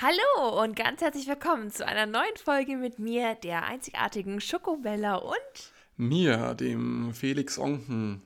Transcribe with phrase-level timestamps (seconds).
[0.00, 5.36] Hallo und ganz herzlich willkommen zu einer neuen Folge mit mir, der einzigartigen Schokobella und
[5.96, 8.22] Mir, dem Felix Onken.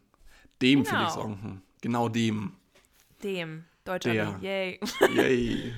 [0.62, 0.96] Dem Genau.
[0.96, 1.62] Felix Onken.
[1.80, 2.52] Genau dem.
[3.22, 4.12] dem Deutscher.
[4.12, 4.38] Der.
[4.40, 4.80] Yay.
[5.14, 5.72] Yay.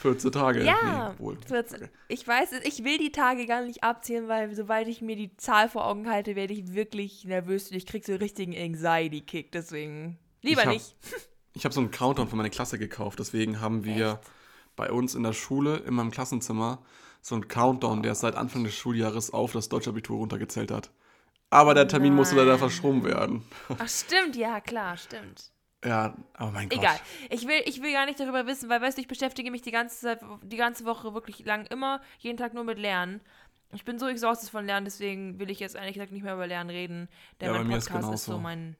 [0.00, 0.64] 14 Tage.
[0.64, 1.38] Ja, Nee, wohl.
[1.48, 1.88] wird's- Okay.
[2.08, 5.34] ich weiß, es, ich will die Tage gar nicht abzählen, weil sobald ich mir die
[5.36, 9.52] Zahl vor Augen halte, werde ich wirklich nervös und ich krieg so einen richtigen Anxiety-Kick.
[9.52, 10.96] Deswegen lieber Ich hab- nicht.
[11.54, 13.18] Ich habe so einen Countdown für meine Klasse gekauft.
[13.18, 14.20] Deswegen haben wir
[14.76, 16.82] bei uns in der Schule, in meinem Klassenzimmer,
[17.20, 20.90] so einen Countdown, der seit Anfang des Schuljahres auf das deutsche Abitur runtergezählt hat.
[21.50, 22.58] Aber der Termin musste leider nein.
[22.58, 23.44] verschoben werden.
[23.78, 25.50] Ach, stimmt, ja, klar, stimmt.
[25.84, 26.78] Ja, aber mein Gott.
[26.78, 26.96] Egal.
[27.28, 29.72] Ich will, ich will gar nicht darüber wissen, weil, weißt du, ich beschäftige mich die
[29.72, 33.20] ganze Zeit, die ganze Woche wirklich lang immer, jeden Tag nur mit Lernen.
[33.72, 36.46] Ich bin so exhausted von Lernen, deswegen will ich jetzt ehrlich gesagt nicht mehr über
[36.46, 37.08] Lernen reden.
[37.40, 38.76] Denn Ja, bei mein mir ist Podcast ist, so mein.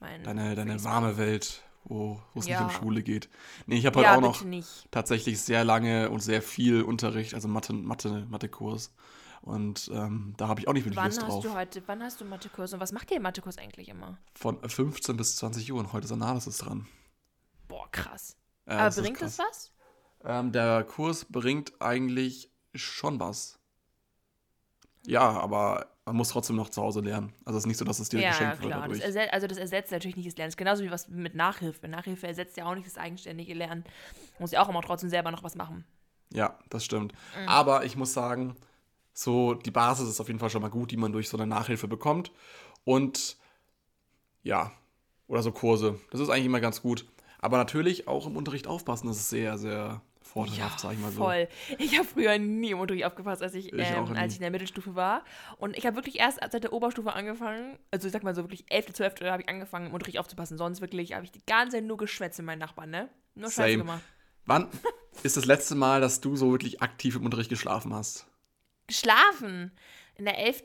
[0.00, 2.60] mein Deine, deine warme Welt, wo es Ja.
[2.64, 3.28] nicht um Schule geht.
[3.66, 4.88] Nee, ich habe heute Ja, auch noch nicht.
[4.90, 8.92] tatsächlich sehr lange und sehr viel Unterricht, also Mathe, Mathe, Mathekurs.
[9.42, 11.44] Und ähm, da habe ich auch nicht wirklich Wann Lust hast drauf.
[11.44, 14.18] du heute, wann hast du Mathekurs und was macht ihr im Mathekurs eigentlich immer?
[14.34, 16.88] Von 15 bis 20 Uhr und heute ist Analysis dran.
[17.68, 18.36] Boah, krass.
[18.66, 19.72] Ja, Aber das bringt das krass.
[20.22, 20.28] was?
[20.28, 23.60] Ähm, der Kurs bringt eigentlich schon was.
[25.06, 27.32] Ja, aber man muss trotzdem noch zu Hause lernen.
[27.44, 28.88] Also es ist nicht so, dass es dir Ja, geschenkt wird klar.
[28.88, 29.16] Das dadurch.
[29.16, 30.46] erset, also das ersetzt natürlich nicht das Lernen.
[30.48, 31.88] Das ist genauso wie was mit Nachhilfe.
[31.88, 33.84] Nachhilfe ersetzt ja auch nicht das eigenständige Lernen.
[34.38, 35.84] Muss ja auch immer trotzdem selber noch was machen.
[36.32, 37.12] Ja, das stimmt.
[37.12, 37.48] Mhm.
[37.48, 38.56] Aber ich muss sagen,
[39.12, 41.46] so die Basis ist auf jeden Fall schon mal gut, die man durch so eine
[41.46, 42.30] Nachhilfe bekommt.
[42.84, 43.36] Und
[44.44, 44.70] ja,
[45.26, 45.98] oder so Kurse.
[46.12, 47.04] Das ist eigentlich immer ganz gut.
[47.40, 51.22] Aber natürlich auch im Unterricht aufpassen, das ist sehr, sehr vorteilhaft, sag ich mal so.
[51.22, 51.48] Voll.
[51.78, 54.50] Ich habe früher nie im Unterricht aufgepasst, als ich, Ich ähm, als ich in der
[54.50, 55.24] Mittelstufe war.
[55.58, 58.64] Und ich habe wirklich erst seit der Oberstufe angefangen, also ich sag mal so wirklich
[58.70, 59.20] 11., 12.
[59.22, 60.58] habe ich angefangen, im Unterricht aufzupassen.
[60.58, 63.08] Sonst wirklich habe ich die ganze Zeit nur geschwätzt mit meinen Nachbarn, ne?
[63.34, 63.78] Nur Scheiße Same.
[63.78, 64.02] gemacht.
[64.44, 64.68] Wann
[65.22, 68.26] ist das letzte Mal, dass du so wirklich aktiv im Unterricht geschlafen hast?
[68.86, 69.72] Geschlafen.
[70.16, 70.64] In der 11.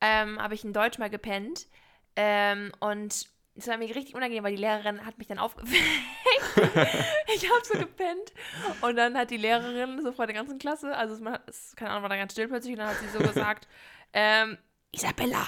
[0.00, 1.66] Ähm, habe ich in Deutsch mal gepennt.
[2.16, 5.74] Ähm, und es war mir richtig unangenehm, weil die Lehrerin hat mich dann aufgeweckt.
[7.34, 8.32] ich habe so gepennt.
[8.80, 11.90] Und dann hat die Lehrerin so vor der ganzen Klasse, also es, man es, keine
[11.90, 13.68] Ahnung, war da ganz still plötzlich, und dann hat sie so gesagt,
[14.14, 14.56] ähm,
[14.90, 15.46] Isabella,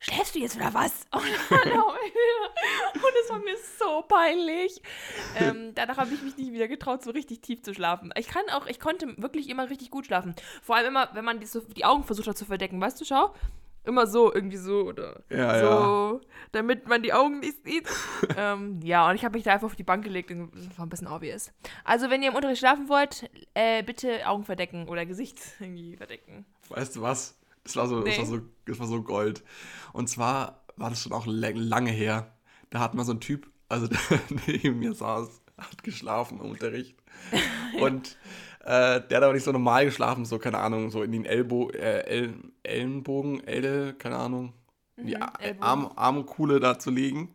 [0.00, 1.06] schläfst du jetzt oder was?
[1.12, 4.80] Und, dann, und es war mir so peinlich.
[5.36, 8.12] Ähm, danach habe ich mich nicht wieder getraut, so richtig tief zu schlafen.
[8.16, 10.34] Ich kann auch, ich konnte wirklich immer richtig gut schlafen.
[10.62, 13.04] Vor allem immer, wenn man die, so, die Augen versucht hat zu verdecken, weißt du,
[13.04, 13.34] schau?
[13.84, 16.20] Immer so, irgendwie so oder Ja, so,
[16.52, 17.86] damit man die Augen nicht sieht.
[18.36, 20.86] ähm, ja, und ich habe mich da einfach auf die Bank gelegt und das war
[20.86, 21.52] ein bisschen obvious.
[21.84, 26.46] Also, wenn ihr im Unterricht schlafen wollt, äh, bitte Augen verdecken oder Gesicht irgendwie verdecken.
[26.70, 27.38] Weißt du was?
[27.62, 28.18] Das war so, das Nee.
[28.18, 29.42] war so, das war so Gold.
[29.92, 32.34] Und zwar war das schon auch la- lange her.
[32.70, 33.98] Da hat mal so ein Typ, also der
[34.46, 36.96] neben mir saß, hat geschlafen im Unterricht.
[37.80, 38.16] Und
[38.64, 41.70] äh, der hat aber nicht so normal geschlafen, so, keine Ahnung, so in den Elbo,
[41.70, 44.52] äh, El Ellenbogen, Elle, keine Ahnung,
[44.96, 45.62] die Mhm, Ellbogen.
[45.62, 47.34] Arm Armkuhle da zu legen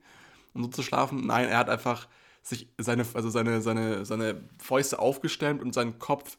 [0.54, 1.26] und so zu schlafen.
[1.28, 2.08] Nein, er hat einfach
[2.42, 6.38] sich seine, also seine, seine, seine Fäuste aufgestemmt und seinen Kopf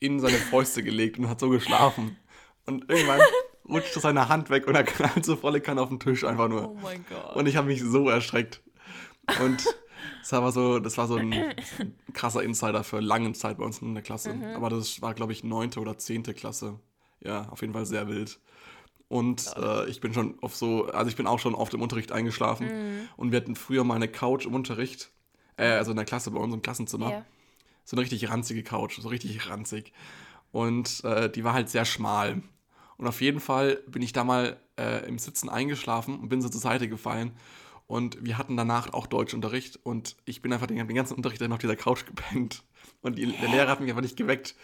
[0.00, 2.16] in seine Fäuste gelegt und hat so geschlafen.
[2.66, 3.20] Und irgendwann
[3.68, 6.70] rutschte seine Hand weg und er knallt so volle Kanne auf den Tisch einfach nur.
[6.70, 7.36] Oh mein Gott.
[7.36, 8.60] Und ich habe mich so erschreckt.
[9.42, 9.64] Und
[10.30, 11.34] das war so, das war so ein
[12.12, 14.34] krasser Insider für lange Zeit bei uns in der Klasse.
[14.34, 14.44] Mhm.
[14.56, 16.78] Aber das war, glaube ich, neunte oder zehnte Klasse.
[17.20, 18.38] Ja, auf jeden Fall sehr wild.
[19.08, 22.12] Und äh, ich bin schon auf so, also ich bin auch schon oft im Unterricht
[22.12, 22.66] eingeschlafen.
[22.66, 23.08] Mhm.
[23.16, 25.10] Und wir hatten früher mal eine Couch im Unterricht,
[25.56, 27.24] äh, also in der Klasse bei uns im Klassenzimmer Ja.
[27.84, 29.92] so eine richtig ranzige Couch, so richtig ranzig.
[30.52, 32.42] Und äh, die war halt sehr schmal.
[32.98, 36.48] Und auf jeden Fall bin ich da mal äh, im Sitzen eingeschlafen und bin so
[36.50, 37.32] zur Seite gefallen.
[37.88, 41.52] Und wir hatten danach auch Deutschunterricht und ich bin einfach den, den ganzen Unterricht dann
[41.52, 42.62] auf dieser Couch gepennt.
[43.00, 44.54] Und die, der Lehrer hat mich einfach nicht geweckt.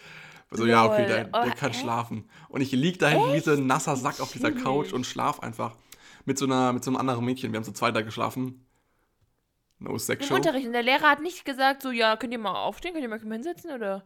[0.51, 1.07] So, ja, okay, Lol.
[1.07, 1.79] der, der Oh, kann echt?
[1.81, 2.29] schlafen.
[2.49, 5.39] Und ich lieg da hinten wie so ein nasser Sack auf dieser Couch und schlaf
[5.41, 5.75] einfach.
[6.25, 7.51] Mit so, einer, mit so einem anderen Mädchen.
[7.51, 8.65] Wir haben so zweiter geschlafen.
[9.79, 10.39] No Im sexual.
[10.39, 10.67] Unterricht.
[10.67, 13.19] Und der Lehrer hat nicht gesagt, so, ja, könnt ihr mal aufstehen, könnt ihr mal
[13.19, 14.03] hinsetzen oder?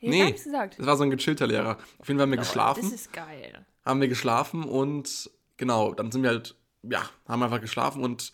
[0.00, 0.24] Nee, Nee.
[0.26, 0.78] nichts gesagt.
[0.78, 1.78] Das war so ein gechillter Lehrer.
[1.98, 2.82] Auf jeden Fall haben wir Oh, geschlafen.
[2.82, 3.64] Das ist geil.
[3.84, 6.56] haben wir geschlafen und genau, dann sind wir halt,
[6.90, 8.32] ja, haben einfach geschlafen und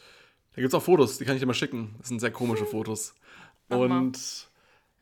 [0.54, 1.94] da gibt es auch Fotos, die kann ich dir mal schicken.
[1.98, 3.14] Das sind sehr komische Fotos.
[3.68, 3.98] Mach mal.
[4.00, 4.48] Und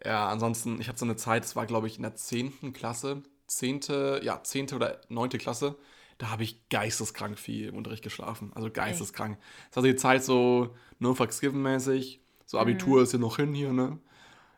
[0.05, 2.73] ja, ansonsten, ich hatte so eine Zeit, das war glaube ich in der 10.
[2.73, 3.81] Klasse, 10.,
[4.23, 4.73] ja, 10.
[4.73, 5.31] oder 9.
[5.31, 5.77] Klasse,
[6.19, 8.53] da habe ich geisteskrank viel im Unterricht geschlafen.
[8.55, 9.39] Also geisteskrank.
[9.71, 13.05] Das war die Zeit so No Fucks Given mäßig, so Abitur Mhm.
[13.05, 13.99] ist ja noch hin hier, ne?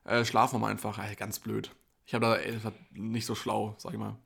[0.04, 1.70] Äh, schlafen wir mal einfach, ey, ganz blöd.
[2.06, 2.58] Ich habe da, ey,
[2.92, 4.16] nicht so schlau, sag ich mal.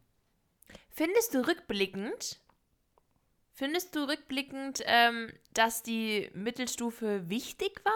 [0.90, 2.40] Findest du rückblickend,
[3.58, 7.92] findest du rückblickend, ähm, dass die Mittelstufe wichtig war?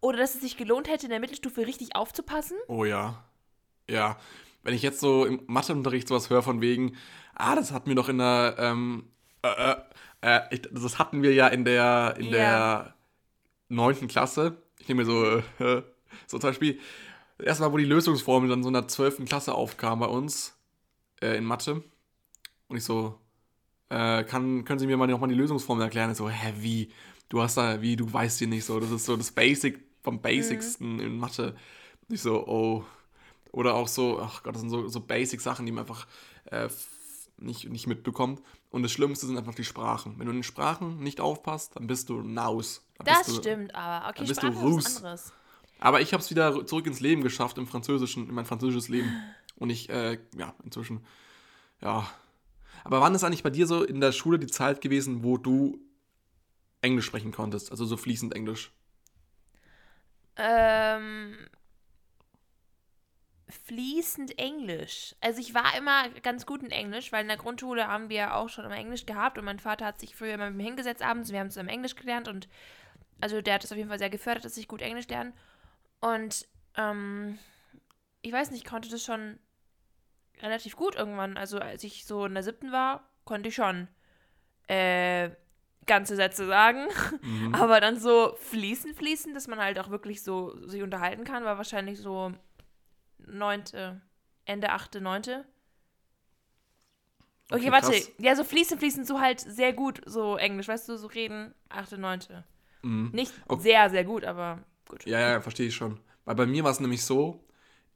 [0.00, 2.56] Oder dass es sich gelohnt hätte, in der Mittelstufe richtig aufzupassen?
[2.66, 3.24] Oh ja.
[3.88, 4.18] Ja.
[4.64, 6.96] Wenn ich jetzt so im Matheunterricht sowas höre von wegen,
[7.34, 9.08] ah, das hatten wir doch in der, ähm,
[9.42, 9.76] äh, äh,
[10.22, 12.94] äh, ich, das hatten wir ja in der, in der
[13.68, 14.60] neunten Klasse.
[14.80, 15.24] Ich nehme mir so,
[15.64, 15.82] äh,
[16.26, 16.80] so zum Beispiel,
[17.38, 20.58] erstmal, wo die Lösungsformel dann so in der zwölften Klasse aufkam bei uns,
[21.20, 21.84] äh, in Mathe.
[22.66, 23.18] Und ich so,
[23.90, 26.10] äh, kann, können Sie mir mal nochmal die Lösungsformel erklären?
[26.10, 26.90] Ich so, hä, wie?
[27.28, 28.80] Du hast da, wie, du weißt die nicht so.
[28.80, 31.54] Das ist so das Basic vom Basicsten in Mathe.
[32.08, 32.84] Ich so, oh.
[33.52, 36.06] Oder auch so, ach Gott, das sind so, so Basic-Sachen, die man einfach
[36.46, 36.68] äh,
[37.38, 38.42] nicht, nicht mitbekommt.
[38.70, 40.18] Und das Schlimmste sind einfach die Sprachen.
[40.18, 42.86] Wenn du in den Sprachen nicht aufpasst, dann bist du naus.
[43.02, 44.96] Das du, stimmt, aber okay, dann bist du Sprache was Rus.
[44.96, 45.32] anderes.
[45.80, 49.12] Aber ich habe es wieder zurück ins Leben geschafft, im Französischen, in mein französisches Leben.
[49.56, 51.04] Und ich, äh, ja, inzwischen,
[51.80, 52.08] ja.
[52.84, 55.80] Aber wann ist eigentlich bei dir so in der Schule die Zeit gewesen, wo du
[56.80, 57.70] Englisch sprechen konntest?
[57.70, 58.72] Also so fließend Englisch?
[60.36, 61.36] Ähm,
[63.48, 65.14] fließend Englisch.
[65.20, 68.48] Also ich war immer ganz gut in Englisch, weil in der Grundschule haben wir auch
[68.48, 71.32] schon immer Englisch gehabt und mein Vater hat sich früher immer mit mir hingesetzt abends.
[71.32, 72.48] Wir haben zusammen Englisch gelernt und
[73.20, 75.32] also der hat es auf jeden Fall sehr gefördert, dass ich gut Englisch lerne.
[76.00, 76.46] Und
[76.76, 77.38] ähm,
[78.22, 79.38] ich weiß nicht, ich konnte das schon
[80.42, 81.36] relativ gut irgendwann.
[81.36, 83.88] Also als ich so in der siebten war, konnte ich schon
[84.68, 85.30] äh,
[85.86, 86.86] ganze Sätze sagen.
[87.22, 87.54] Mhm.
[87.54, 91.56] Aber dann so fließen, fließen, dass man halt auch wirklich so sich unterhalten kann, war
[91.56, 92.32] wahrscheinlich so
[93.18, 94.00] neunte,
[94.44, 95.44] Ende achte, neunte.
[97.50, 97.86] Okay, Okay, warte.
[97.86, 98.12] krass.
[98.18, 101.96] Ja, so fließen, fließen, so halt sehr gut, so Englisch, weißt du, so reden, achte,
[101.96, 102.44] neunte.
[102.82, 103.10] Mhm.
[103.12, 103.62] Nicht Okay.
[103.62, 105.04] sehr, sehr gut, aber gut.
[105.06, 105.98] Ja, ja, verstehe ich schon.
[106.24, 107.42] Weil bei mir war es nämlich so,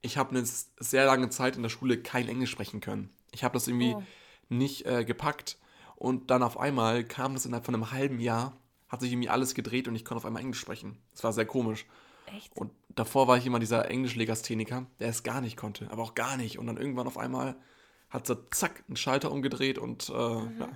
[0.02, 3.10] ich habe eine sehr lange Zeit in der Schule kein Englisch sprechen können.
[3.32, 4.02] Ich habe das irgendwie Oh.
[4.49, 5.58] nicht äh, gepackt.
[5.96, 8.56] Und dann auf einmal kam das innerhalb von einem halben Jahr,
[8.88, 10.99] hat sich irgendwie alles gedreht und ich konnte auf einmal Englisch sprechen.
[11.12, 11.87] Das war sehr komisch.
[12.37, 12.54] Echt?
[12.56, 16.37] Und davor war ich immer dieser Englischlegastheniker, der es gar nicht konnte, aber auch gar
[16.37, 16.58] nicht.
[16.58, 17.56] Und dann irgendwann auf einmal
[18.10, 20.60] hat so zack einen Schalter umgedreht und äh, Mhm.
[20.60, 20.69] ja,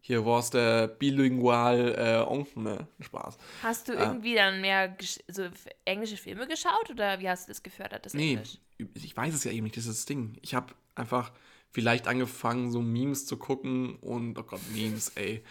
[0.00, 2.88] hier war es der bilingual äh, Onkel, ne?
[3.00, 3.36] Spaß.
[3.62, 4.04] Hast du Ah.
[4.04, 4.96] irgendwie dann mehr
[5.28, 5.44] so
[5.84, 8.58] englische Filme geschaut oder wie hast du das gefördert, das Nee, Englisch?
[8.94, 10.38] ich weiß es ja eben nicht, das ist das Ding.
[10.40, 11.32] Ich habe einfach
[11.70, 15.42] vielleicht angefangen, so Memes zu gucken und, oh Gott, Memes, ey.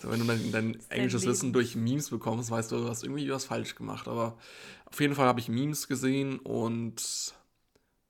[0.00, 1.24] So, wenn du dein, dein englisches.
[1.26, 4.06] Wissen durch Memes bekommst, weißt du, du hast irgendwie was falsch gemacht.
[4.06, 4.36] Aber
[4.84, 7.34] auf jeden Fall habe ich Memes gesehen und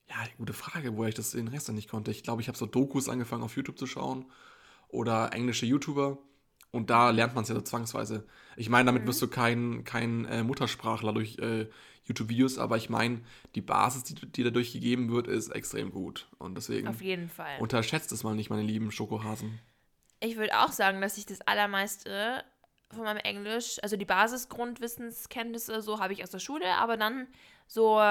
[0.09, 2.11] ja, gute Frage, wo ich das den Rest dann nicht konnte.
[2.11, 4.25] Ich glaube, ich habe so Dokus angefangen auf YouTube zu schauen
[4.89, 6.17] oder englische YouTuber
[6.75, 8.27] und da lernt man es ja so zwangsweise.
[8.57, 11.69] Ich meine, damit wirst du kein, kein äh, Muttersprachler durch äh,
[12.03, 13.21] YouTube-Videos, aber ich meine,
[13.55, 16.27] die Basis, die, die dadurch gegeben wird, ist extrem gut.
[16.37, 17.59] Und deswegen Auf jeden Fall.
[17.59, 19.59] unterschätzt es mal nicht, meine lieben Schokohasen.
[20.19, 22.43] Ich würde auch sagen, dass ich das allermeiste
[22.91, 27.27] von meinem Englisch, also die Basisgrundwissenskenntnisse, so habe ich aus der Schule, aber dann
[27.67, 28.01] so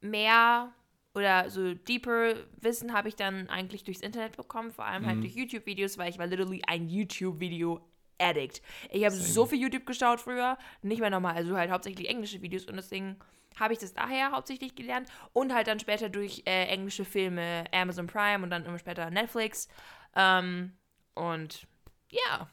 [0.00, 0.72] mehr
[1.14, 5.34] oder so deeper Wissen habe ich dann eigentlich durchs Internet bekommen, vor allem halt durch
[5.34, 8.62] YouTube-Videos, weil ich war literally ein YouTube-Video-Addict.
[8.90, 12.66] Ich habe so viel YouTube geschaut früher, nicht mehr normal, also halt hauptsächlich englische Videos
[12.66, 13.16] und deswegen
[13.58, 18.06] habe ich das daher hauptsächlich gelernt und halt dann später durch äh, englische Filme, Amazon
[18.06, 19.68] Prime und dann immer später Netflix.
[20.14, 20.72] Ähm,
[21.14, 21.66] und
[22.10, 22.48] ja,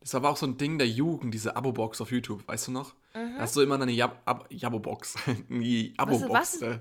[0.00, 2.72] Das war aber auch so ein Ding der Jugend, diese Abo-Box auf YouTube, weißt du
[2.72, 2.94] noch?
[3.14, 5.16] Da hast du immer eine Jab Ab Jabo-Box.
[5.48, 6.30] die Abo-Box.
[6.30, 6.62] was?
[6.62, 6.78] äh,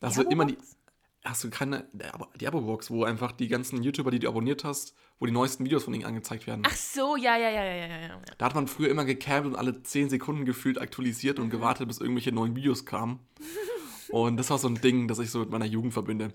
[0.00, 0.58] Hast du immer die.
[1.24, 1.86] Hast du keine.
[2.40, 5.84] Die Abo-Box, wo einfach die ganzen YouTuber, die du abonniert hast, wo die neuesten Videos
[5.84, 6.62] von ihnen angezeigt werden.
[6.66, 8.20] Ach so, ja, ja, ja, ja, ja.
[8.38, 11.44] Da hat man früher immer gecampt und alle 10 Sekunden gefühlt aktualisiert Mhm.
[11.44, 13.20] und gewartet, bis irgendwelche neuen Videos kamen.
[14.10, 16.32] und das war so ein Ding, das ich so mit meiner Jugend verbinde.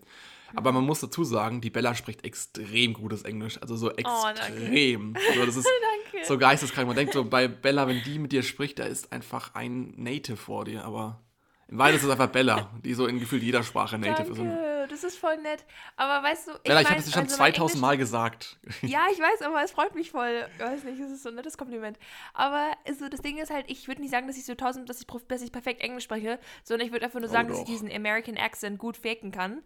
[0.56, 0.76] Aber Mhm.
[0.78, 3.60] man muss dazu sagen, die Bella spricht extrem gutes Englisch.
[3.60, 5.16] Also so Oh, extrem.
[5.32, 5.68] also das ist
[6.28, 6.86] so geisteskrank.
[6.88, 10.38] Man denkt so, bei Bella, wenn die mit dir spricht, da ist einfach ein Native
[10.38, 10.86] vor dir.
[10.86, 11.25] Aber
[11.68, 14.38] in Wahrheit ist es einfach Bella, die so in gefühlt jeder Sprache Native ist.
[14.40, 15.66] Danke, das ist voll nett.
[15.96, 18.60] Aber weißt du, ich, Bella, ich habe dir schon also mein 2000 Mal gesagt.
[18.84, 20.48] Ja, ich weiß, aber es freut mich voll.
[20.58, 21.98] Ich weiß nicht, es ist so ein nettes Kompliment.
[22.34, 25.00] Aber also, das Ding ist halt, ich würde nicht sagen, dass ich so tausend, dass
[25.02, 27.66] ich, dass ich perfekt Englisch spreche, sondern ich würde einfach nur Oh, sagen, dass ich
[27.66, 29.64] diesen American Accent gut faken kann.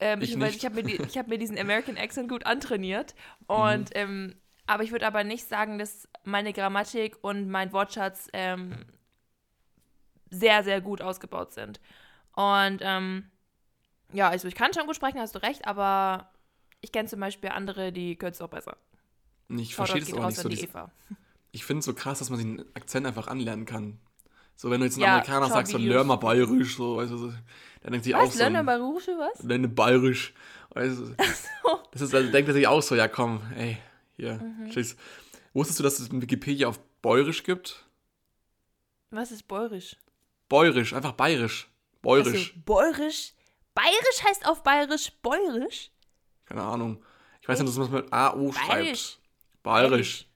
[0.00, 3.14] Ähm, Ich weil ich habe mir, die- ich hab mir diesen American Accent gut antrainiert.
[3.46, 3.94] Und, Mhm.
[3.94, 4.34] ähm,
[4.66, 8.84] aber ich würde aber nicht sagen, dass meine Grammatik und mein Wortschatz ähm,
[10.32, 11.78] sehr, sehr gut ausgebaut sind.
[12.34, 13.30] Und ähm,
[14.12, 16.30] ja, also ich kann schon gut sprechen, hast du recht, aber
[16.80, 18.76] ich kenne zum Beispiel andere, die können es auch besser.
[19.48, 20.48] Ich verstehe das raus nicht so.
[20.48, 20.90] die dies- Eva.
[21.52, 23.98] Ich finde es so krass, dass man den Akzent einfach anlernen kann.
[24.56, 27.16] So, wenn du jetzt einen Ja, Amerikaner sagst, so lern mal bayerisch, so, weißt du,
[27.18, 27.28] so,
[27.82, 28.38] dann denkt sich auch so.
[28.38, 29.42] Lernen ein- bei Rusche was?
[29.42, 30.32] Lerne bayerisch.
[30.70, 31.14] Weißt du,
[31.90, 33.76] das ist, also denkt er sich auch so, ja komm, ey,
[34.16, 34.70] hier, Mhm.
[34.70, 34.96] tschüss.
[35.52, 37.84] Wusstest du, dass es in Wikipedia auf Bäuerisch gibt?
[39.10, 39.96] Was ist bäuerisch?
[40.52, 41.66] Bäuerisch, einfach bayerisch.
[42.02, 42.50] Bäuerisch.
[42.50, 43.32] Also, bäuerisch?
[43.74, 45.90] Bayerisch heißt auf bayerisch bäuerisch?
[46.44, 47.02] Keine Ahnung.
[47.40, 49.18] Ich weiß nicht, dass man es mit AO schreibt.
[49.62, 50.26] Bayerisch.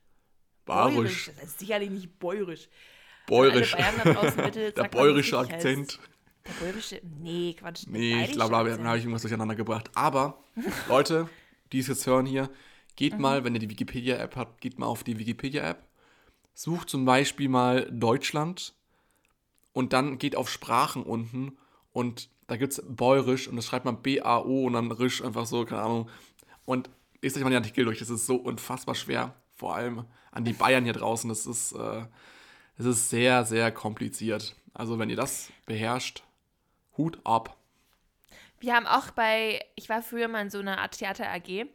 [0.65, 1.31] Bayerisch.
[1.35, 2.67] Das ist sicherlich nicht bäuerisch.
[3.27, 3.75] Bäuerisch.
[3.75, 5.37] Bitte, Der bäuerische.
[5.37, 5.99] Akzent.
[6.47, 6.99] Der bäuerische?
[7.19, 7.83] Nee, Quatsch.
[7.87, 9.91] Nee, ich glaube, da habe ich irgendwas durcheinander gebracht.
[9.93, 10.43] Aber,
[10.89, 11.29] Leute,
[11.71, 12.49] die es jetzt hören hier,
[12.95, 13.21] geht Mhm.
[13.21, 15.83] mal, wenn ihr die Wikipedia-App habt, geht mal auf die Wikipedia-App,
[16.55, 18.73] sucht zum Beispiel mal Deutschland
[19.77, 21.55] und dann geht auf Sprachen unten
[21.93, 25.65] und da gibt es Bäuerisch und das schreibt man B-A-O und dann Risch, einfach so,
[25.65, 26.09] keine Ahnung.
[26.65, 26.89] Und
[27.21, 29.35] lest euch mal den Artikel durch, das ist so unfassbar schwer.
[29.53, 32.05] Vor allem an die Bayern hier draußen, das ist, äh,
[32.79, 34.55] das ist sehr, sehr kompliziert.
[34.73, 36.23] Also wenn ihr das beherrscht,
[36.97, 37.55] Hut ab.
[38.59, 41.67] Wir haben auch bei, ich war früher mal in so einer Art Theater AG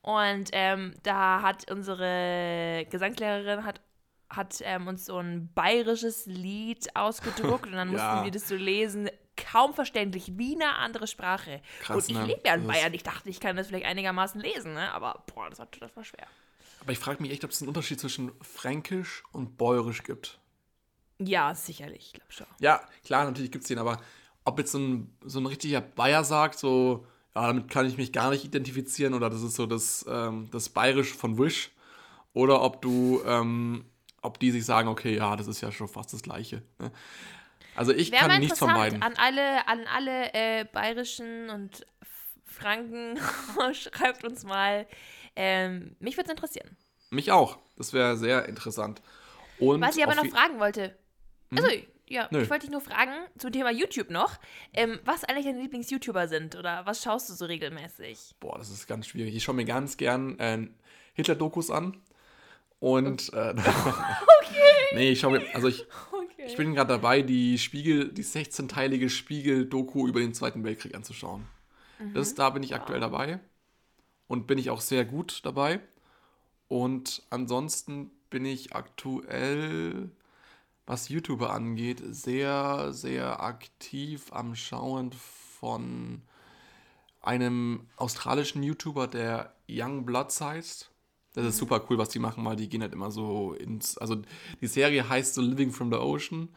[0.00, 3.82] und ähm, da hat unsere Gesangslehrerin hat,
[4.30, 8.24] hat ähm, uns so ein bayerisches Lied ausgedruckt und dann mussten Ja.
[8.24, 9.10] wir das so lesen.
[9.36, 11.62] Kaum verständlich, wie eine andere Sprache.
[11.80, 12.26] Krass, und ich ne?
[12.26, 12.92] lebe ja in Bayern.
[12.94, 14.92] Ich dachte, ich kann das vielleicht einigermaßen lesen, ne?
[14.92, 16.26] aber boah, das war, das war schwer.
[16.80, 20.38] Aber ich frage mich echt, ob es einen Unterschied zwischen Fränkisch und Bäuerisch gibt.
[21.18, 22.46] Ja, sicherlich, ich glaube schon.
[22.60, 24.00] Ja, klar, natürlich gibt es den, aber
[24.44, 28.12] ob jetzt so ein, so ein richtiger Bayer sagt, so, ja, damit kann ich mich
[28.12, 31.70] gar nicht identifizieren oder das ist so das, ähm, das Bayerisch von Wish
[32.32, 33.84] oder ob du, ähm,
[34.22, 36.62] ob die sich sagen, okay, ja, das ist ja schon fast das Gleiche.
[36.78, 36.90] Ne?
[37.76, 41.86] Also ich Wäre kann nichts interessant, an alle, an alle äh, bayerischen und
[42.44, 43.18] Franken,
[43.72, 44.86] schreibt uns mal.
[45.36, 46.76] Ähm, mich würde es interessieren.
[47.10, 47.58] Mich auch.
[47.76, 49.00] Das wäre sehr interessant.
[49.58, 50.96] Und Was ich aber noch fragen wollte.
[51.54, 51.68] Also,
[52.08, 52.42] ja, Nö.
[52.42, 54.38] ich wollte dich nur fragen zum Thema YouTube noch,
[54.72, 58.34] ähm, was eigentlich deine Lieblings-YouTuber sind oder was schaust du so regelmäßig?
[58.40, 59.34] Boah, das ist ganz schwierig.
[59.34, 60.66] Ich schaue mir ganz gern äh,
[61.14, 61.96] Hitler-Dokus an.
[62.80, 63.54] Und äh,
[64.94, 65.86] nee, ich schaue mir, also ich,
[66.40, 66.48] Okay.
[66.48, 71.46] ich bin gerade dabei, die Spiegel, die 16-teilige Spiegel-Doku über den Zweiten Weltkrieg anzuschauen.
[72.14, 73.40] Das, da bin ich aktuell dabei.
[74.26, 75.80] Und bin ich auch sehr gut dabei.
[76.68, 80.10] Und ansonsten bin ich aktuell,
[80.86, 86.22] was YouTuber angeht, sehr, sehr aktiv am Schauen von
[87.20, 90.90] einem australischen YouTuber, der Young Bloods heißt.
[91.34, 93.96] Das ist super cool, was die machen, weil die gehen halt immer so ins.
[93.98, 94.16] Also
[94.60, 96.48] die Serie heißt so Living from the Ocean.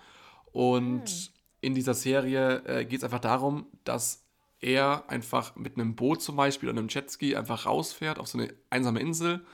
[0.52, 4.24] Und in dieser Serie äh, geht es einfach darum, dass
[4.60, 8.54] er einfach mit einem Boot zum Beispiel oder einem Jetski einfach rausfährt auf so eine
[8.70, 9.46] einsame Insel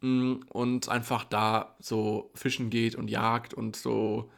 [0.00, 4.30] mm, und einfach da so fischen geht und jagt und so,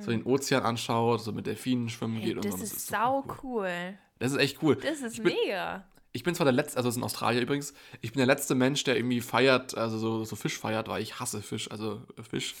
[0.00, 2.64] so den Ozean anschaut, so mit Delfinen schwimmen Hey, geht und das so.
[2.64, 3.62] ist super sau cool.
[3.62, 3.98] cool.
[4.18, 4.76] Das ist echt cool.
[4.76, 5.86] Das ist bin, mega.
[6.12, 8.54] Ich bin zwar der letzte, also es ist in Australien übrigens, ich bin der letzte
[8.54, 12.22] Mensch, der irgendwie feiert, also so, so Fisch feiert, weil ich hasse Fisch, also äh,
[12.22, 12.54] Fisch,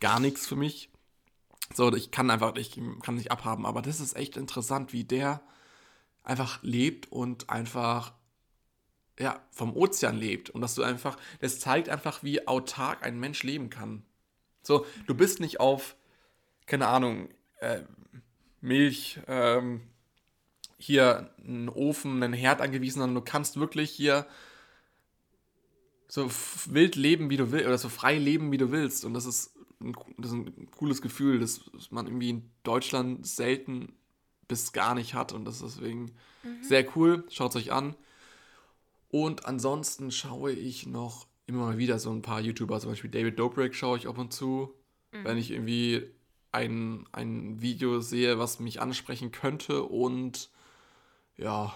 [0.00, 0.90] gar nichts für mich.
[1.74, 5.42] So, ich kann einfach, ich kann nicht abhaben, aber das ist echt interessant, wie der
[6.24, 8.14] einfach lebt und einfach,
[9.18, 10.50] ja, vom Ozean lebt.
[10.50, 14.02] Und dass du einfach, das zeigt einfach, wie autark ein Mensch leben kann.
[14.62, 15.96] So, du bist nicht auf,
[16.66, 17.28] keine Ahnung,
[17.60, 17.80] äh,
[18.60, 19.82] Milch, ähm,
[20.78, 24.26] hier einen Ofen, einen Herd angewiesen, sondern du kannst wirklich hier
[26.06, 26.30] so
[26.66, 29.04] wild leben, wie du willst, oder so frei leben, wie du willst.
[29.04, 33.92] Und das ist ein, das ist ein cooles Gefühl, das man irgendwie in Deutschland selten
[34.46, 35.32] bis gar nicht hat.
[35.32, 36.12] Und das ist deswegen
[36.62, 37.24] sehr cool.
[37.28, 37.94] Schaut es euch an.
[39.10, 43.38] Und ansonsten schaue ich noch immer mal wieder so ein paar YouTuber, zum Beispiel David
[43.38, 44.74] Dobrik schaue ich ab und zu,
[45.12, 46.02] wenn ich irgendwie
[46.52, 49.82] ein, ein Video sehe, was mich ansprechen könnte.
[49.82, 50.50] Und
[51.38, 51.72] ja,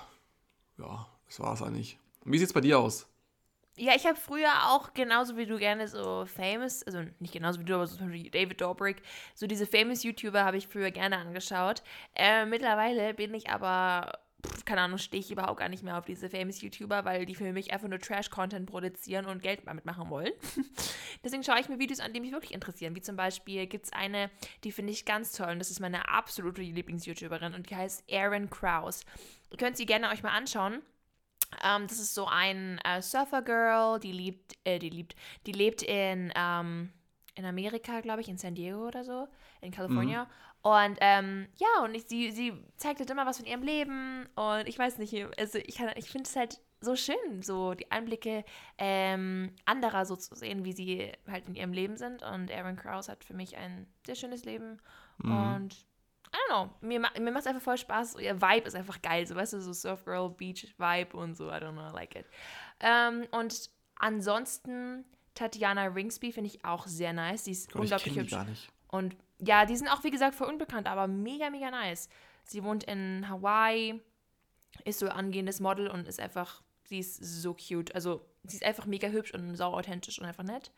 [0.78, 1.98] ja, das war es eigentlich.
[2.24, 3.08] Und wie es bei dir aus?
[3.78, 7.64] Ja, ich habe früher auch genauso wie du gerne so famous, also nicht genauso wie
[7.64, 9.00] du, aber so zum Beispiel David Dobrik,
[9.34, 11.82] so diese famous YouTuber habe ich früher gerne angeschaut.
[12.14, 16.04] Äh, mittlerweile bin ich aber, pff, keine Ahnung, stehe ich überhaupt gar nicht mehr auf
[16.04, 20.10] diese famous YouTuber, weil die für mich einfach nur Trash-Content produzieren und Geld damit machen
[20.10, 20.32] wollen.
[21.24, 22.94] Deswegen schaue ich mir Videos an, die mich wirklich interessieren.
[22.94, 24.30] Wie zum Beispiel gibt es eine,
[24.64, 28.50] die finde ich ganz toll und das ist meine absolute Lieblings-YouTuberin und die heißt Erin
[28.50, 29.06] Kraus.
[29.52, 30.82] Ihr könnt sie gerne euch mal anschauen.
[31.62, 35.14] Ähm, das ist so ein äh, Surfer-Girl, die liebt, äh, die liebt,
[35.46, 36.90] die lebt in, ähm,
[37.34, 39.28] in Amerika, glaube ich, in San Diego oder so,
[39.60, 40.26] in California.
[40.62, 44.66] Und ähm, ja, und ich, sie, sie zeigt halt immer was von ihrem Leben und
[44.68, 48.44] ich weiß nicht, also ich, kann- ich finde es halt so schön, so die Einblicke
[48.78, 52.22] ähm, anderer so zu sehen, wie sie halt in ihrem Leben sind.
[52.22, 54.78] Und Aaron Krause hat für mich ein sehr schönes Leben
[55.58, 55.76] und
[56.28, 56.70] I don't know.
[56.80, 58.16] Mir, ma mir macht es einfach voll Spaß.
[58.20, 59.26] Ihr Vibe ist einfach geil.
[59.26, 61.48] So, weißt du, so Surf Girl, Beach Vibe und so.
[61.48, 62.26] I don't know, I like it.
[62.80, 67.44] Ähm, und ansonsten Tatjana Ringsby finde ich auch sehr nice.
[67.44, 68.30] Sie ist Gott, ich unglaublich die hübsch.
[68.30, 68.70] gar nicht.
[68.88, 72.08] Und ja, die sind auch, wie gesagt, voll unbekannt, aber mega, mega nice.
[72.44, 74.00] Sie wohnt in Hawaii,
[74.84, 77.94] ist so angehendes Model und ist einfach, sie ist so cute.
[77.94, 80.70] Also, sie ist einfach mega hübsch und sau authentisch und einfach nett.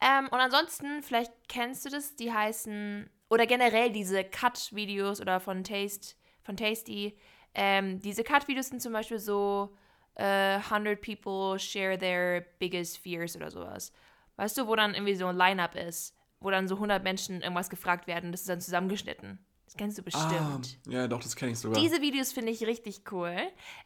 [0.00, 5.64] Ähm, und ansonsten, vielleicht kennst du das, die heißen, oder generell diese Cut-Videos oder von
[5.64, 7.16] Taste, von Tasty.
[7.54, 9.74] Ähm, diese Cut-Videos sind zum Beispiel so
[10.16, 13.92] äh, 100 people share their biggest fears oder sowas.
[14.36, 17.70] Weißt du, wo dann irgendwie so ein Line-Up ist, wo dann so 100 Menschen irgendwas
[17.70, 19.38] gefragt werden, das ist dann zusammengeschnitten.
[19.64, 20.32] Das kennst du bestimmt.
[20.32, 21.80] Ah, ja, doch, das kenne ich sogar.
[21.80, 23.36] Diese Videos finde ich richtig cool.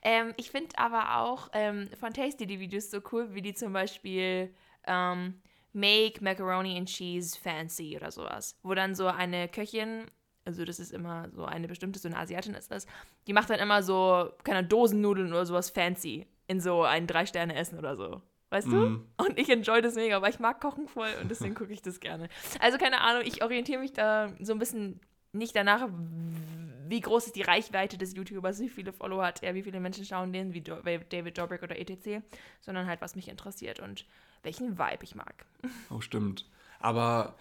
[0.01, 3.75] Ähm, ich finde aber auch ähm, von Tasty die Videos so cool, wie die zum
[3.75, 4.55] Beispiel
[4.87, 5.43] ähm,
[5.75, 8.57] Make Macaroni and Cheese Fancy oder sowas.
[8.63, 10.07] Wo dann so eine Köchin,
[10.45, 12.87] also das ist immer so eine bestimmte, so eine Asiatin ist das,
[13.27, 17.97] die macht dann immer so, keine Dosennudeln oder sowas fancy in so ein Drei-Sterne-Essen oder
[17.97, 18.23] so.
[18.51, 18.77] Weißt du?
[18.77, 19.09] Mhm.
[19.17, 21.99] Und ich enjoy das mega, weil ich mag Kochen voll und deswegen gucke ich das
[21.99, 22.29] gerne.
[22.61, 25.01] Also keine Ahnung, ich orientiere mich da so ein bisschen
[25.33, 25.89] nicht danach,
[26.87, 30.05] wie groß ist die Reichweite des YouTubers, wie viele Follower hat er, wie viele Menschen
[30.05, 32.23] schauen den, wie David Dobrik oder etc.,
[32.61, 34.07] sondern halt, was mich interessiert und
[34.45, 35.47] welchen Vibe ich mag.
[35.91, 36.49] Oh, stimmt.
[36.81, 37.37] Aber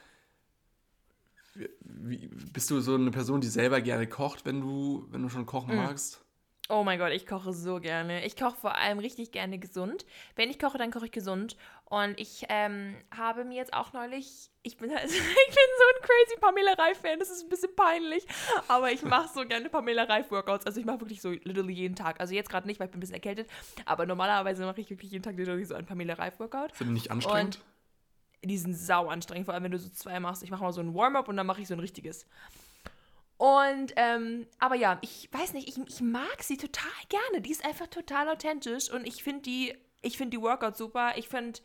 [1.81, 5.45] wie, bist du so eine Person, die selber gerne kocht, wenn du, wenn du schon
[5.45, 5.77] kochen Mhm.
[5.77, 6.22] magst?
[6.69, 8.25] Oh mein Gott, ich koche so gerne.
[8.25, 10.05] Ich koche vor allem richtig gerne gesund.
[10.35, 11.57] Wenn ich koche, dann koche ich gesund.
[11.85, 16.01] Und ich ähm, habe mir jetzt auch neulich, ich bin halt, ich bin so ein
[16.01, 18.25] crazy Pamela Reif-Fan, das ist ein bisschen peinlich,
[18.67, 20.65] aber ich mache so gerne Pamela Reif-Workouts.
[20.65, 22.19] Also ich mache wirklich so literally jeden Tag.
[22.21, 23.49] Also jetzt gerade nicht, weil ich bin ein bisschen erkältet,
[23.85, 26.75] aber normalerweise mache ich wirklich jeden Tag literally so ein Pamela Reif-Workout.
[26.75, 27.59] Sind die nicht anstrengend?
[28.41, 30.43] Die sind sau anstrengend, vor allem wenn du so zwei machst.
[30.43, 32.25] Ich mache mal so ein Warm-up und dann mache ich so ein richtiges.
[33.43, 37.41] Und, ähm, aber ja, ich weiß nicht, ich, ich mag sie total gerne.
[37.41, 41.17] Die ist einfach total authentisch und ich finde die, ich finde die Workouts super.
[41.17, 41.59] Ich finde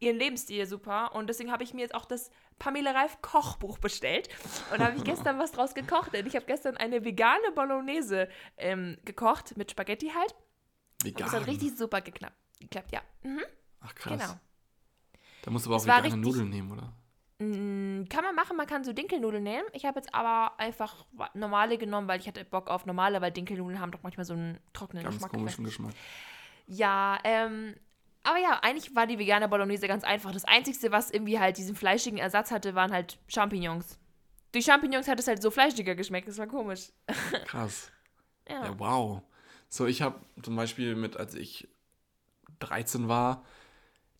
[0.00, 4.28] ihren Lebensstil super und deswegen habe ich mir jetzt auch das Pamela Reif Kochbuch bestellt
[4.70, 6.14] und habe ich gestern was draus gekocht.
[6.14, 8.28] Und ich habe gestern eine vegane Bolognese
[8.58, 10.34] ähm, gekocht mit Spaghetti halt.
[11.04, 11.26] Und Vegan.
[11.26, 12.36] das hat richtig super geklappt.
[12.60, 13.00] geklappt ja.
[13.22, 13.40] Mhm,
[13.80, 14.20] Ach krass.
[14.20, 14.40] genau.
[15.40, 16.92] Da musst du aber auch Es vegane Nudeln nehmen, oder?
[17.38, 19.66] Mm, Kann man machen, man kann so Dinkelnudeln nehmen.
[19.72, 23.80] Ich habe jetzt aber einfach normale genommen, weil ich hatte Bock auf normale, weil Dinkelnudeln
[23.80, 25.32] haben doch manchmal so einen trockenen Ganz Geschmack.
[25.32, 25.94] komischen Geschmack.
[26.66, 27.74] Ja, ähm,
[28.22, 30.32] aber ja, eigentlich war die vegane Bolognese ganz einfach.
[30.32, 33.98] Das Einzige, was irgendwie halt diesen fleischigen Ersatz hatte, waren halt Champignons.
[34.52, 36.90] Durch Champignons hat es halt so fleischiger geschmeckt, das war komisch.
[37.46, 37.90] Krass.
[38.48, 38.64] Ja.
[38.66, 39.22] Ja, wow.
[39.68, 41.68] So, ich habe zum Beispiel mit, als ich
[42.60, 43.44] 13 war,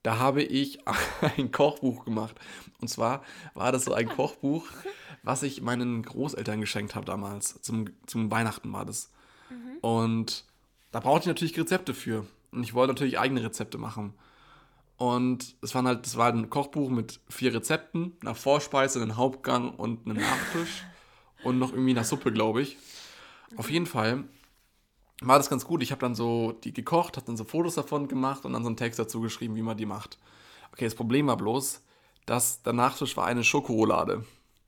[0.05, 0.79] da habe ich
[1.37, 2.37] ein Kochbuch gemacht.
[2.81, 4.65] Und zwar war das so ein Kochbuch,
[5.25, 7.61] was ich meinen Großeltern geschenkt habe damals.
[7.63, 9.11] Zum, zum Weihnachten war das.
[9.81, 10.45] Und
[10.93, 12.27] da brauchte ich natürlich Rezepte für.
[12.53, 14.15] Und ich wollte natürlich eigene Rezepte machen.
[14.97, 19.75] Und es waren halt, das war ein Kochbuch mit vier Rezepten, einer Vorspeise, einem Hauptgang
[19.75, 20.85] und einem Nachtisch.
[21.45, 22.77] und noch irgendwie einer Suppe, glaube ich.
[23.57, 24.25] Auf jeden Fall
[25.21, 25.83] war das ganz gut.
[25.83, 28.69] Ich habe dann so die gekocht, habe dann so Fotos davon gemacht und dann so
[28.69, 30.19] einen Text dazu geschrieben, wie man die macht.
[30.73, 31.83] Okay, das Problem war bloß,
[32.27, 34.25] dass der Nachtisch war eine Schokolade.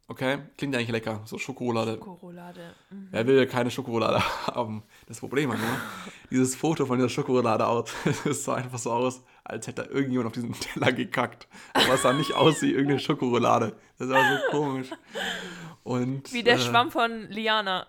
[0.08, 1.98] Okay, klingt eigentlich lecker, so Schokolade.
[1.98, 2.74] Schokolade.
[2.90, 3.08] Mhm.
[3.10, 4.84] Wer will keine Schokolade haben?
[5.08, 5.66] Das Problem war nur,
[6.30, 7.90] dieses Foto von dieser Schokolade aus,
[8.24, 11.48] es sah einfach so aus, als hätte da irgendjemand auf diesen Teller gekackt.
[11.72, 13.76] Aber es sah nicht aus wie irgendeine Schokolade.
[13.98, 14.90] Das war so komisch.
[15.82, 17.88] Und, Wie der äh, Schwamm von Liana.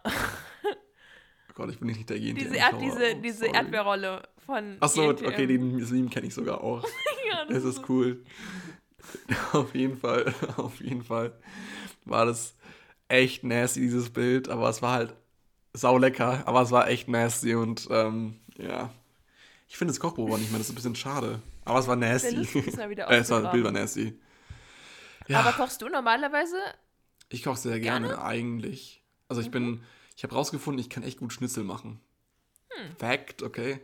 [1.58, 3.56] Oh Gott, ich bin nicht der Diese, Erd, diese, diese Erdbeere.
[3.56, 6.84] Erdbeerrolle von Achso, okay, den Meme kenne ich sogar auch.
[7.30, 8.24] ja, Das ist cool.
[9.54, 11.32] Auf jeden Fall, auf jeden Fall
[12.04, 12.56] war das
[13.08, 14.50] echt nasty, dieses Bild.
[14.50, 15.16] Aber es war halt
[15.74, 18.92] sau lecker, aber es war echt nasty und ähm, ja.
[19.70, 21.42] Ich finde das Kochbuch war nicht mehr, das ist ein bisschen schade.
[21.64, 22.36] Aber es war nasty.
[22.36, 24.20] das äh, es war, das Bild war nasty.
[25.28, 26.58] Ja, Aber kochst du normalerweise?
[27.30, 29.04] ich koche sehr gerne, eigentlich.
[29.30, 29.82] Also ich bin,
[30.18, 32.02] ich habe rausgefunden, ich kann echt gut Schnitzel machen.
[32.98, 33.80] Fact, okay.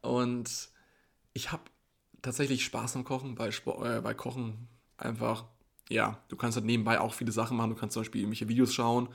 [0.00, 0.50] Und
[1.32, 1.62] ich habe
[2.20, 5.44] tatsächlich Spaß am Kochen, bei, Spo äh, bei Kochen einfach,
[5.88, 7.70] ja, du kannst halt nebenbei auch viele Sachen machen.
[7.70, 9.08] Du kannst zum Beispiel irgendwelche Videos schauen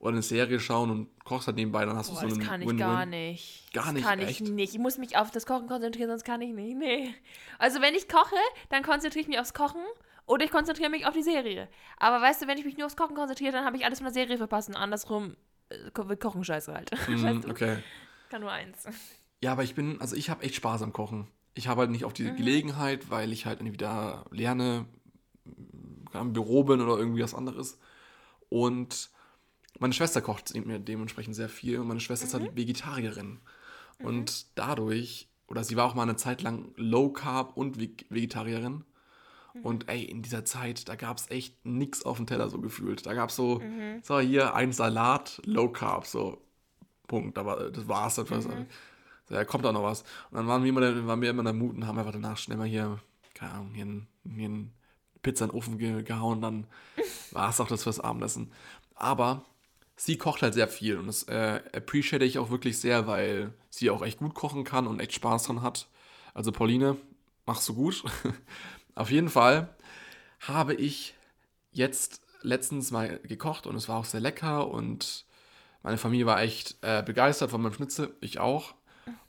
[0.00, 2.46] oder eine Serie schauen und kochst halt nebenbei, dann hast du Boah, so das einen
[2.48, 2.78] kann ich Win-Win.
[2.84, 3.72] gar nicht.
[3.72, 4.40] Gar das nicht, kann ich echt?
[4.40, 4.74] nicht.
[4.74, 6.76] Ich muss mich auf das Kochen konzentrieren, sonst kann ich nicht.
[6.76, 7.14] Nee.
[7.60, 8.34] Also wenn ich koche,
[8.70, 9.82] dann konzentriere ich mich aufs Kochen
[10.26, 11.68] oder ich konzentriere mich auf die Serie.
[11.96, 14.06] Aber weißt du, wenn ich mich nur aufs Kochen konzentriere, dann habe ich alles von
[14.06, 15.36] der Serie verpasst und andersrum
[15.72, 16.90] äh, ko- wird Kochen scheiße halt.
[17.08, 17.50] Mhm, du?
[17.50, 17.78] okay.
[18.30, 18.84] Kann nur eins.
[19.42, 21.26] Ja, aber ich bin, also ich habe echt Spaß am Kochen.
[21.54, 22.36] Ich habe halt nicht auf die Mhm.
[22.36, 24.86] Gelegenheit, weil ich halt entweder lerne,
[26.14, 27.78] im Büro bin oder irgendwie was anderes.
[28.48, 29.10] Und
[29.78, 32.40] meine Schwester kocht mir dementsprechend sehr viel und meine Schwester ist Mhm.
[32.44, 33.40] halt Vegetarierin.
[33.98, 38.84] Und dadurch, oder sie war auch mal eine Zeit lang Low Carb und Veg- Vegetarierin.
[39.54, 39.60] Mhm.
[39.62, 43.04] Und ey, in dieser Zeit, da gab es echt nichts auf dem Teller so gefühlt.
[43.06, 44.00] Da gab es so, Mhm.
[44.02, 46.38] so hier ein Salat, Low Carb, so
[47.06, 47.38] Punkt.
[47.38, 48.14] Aber das war's.
[48.16, 48.46] Das war's.
[48.48, 48.66] Mhm.
[49.28, 50.02] So, ja, kommt auch noch was.
[50.30, 52.38] Und dann waren wir immer, waren wir immer in der Mut und haben einfach danach
[52.38, 52.98] schnell mal hier,
[53.34, 54.72] keine Ahnung, hier, ein, hier ein
[55.22, 56.40] Pizza in den Ofen ge gehauen.
[56.40, 56.66] Dann
[57.30, 58.50] war es auch das fürs Abendessen.
[58.94, 59.44] Aber
[59.96, 63.90] sie kocht halt sehr viel und das äh, appreciate ich auch wirklich sehr, weil sie
[63.90, 65.88] auch echt gut kochen kann und echt Spaß dran hat.
[66.34, 66.96] Also Pauline,
[67.46, 68.02] machst du gut.
[68.94, 69.74] Auf jeden Fall
[70.40, 71.14] habe ich
[71.70, 75.24] jetzt letztens mal gekocht und es war auch sehr lecker und
[75.82, 78.74] meine Familie war echt äh, begeistert von meinem Schnitzel, ich auch.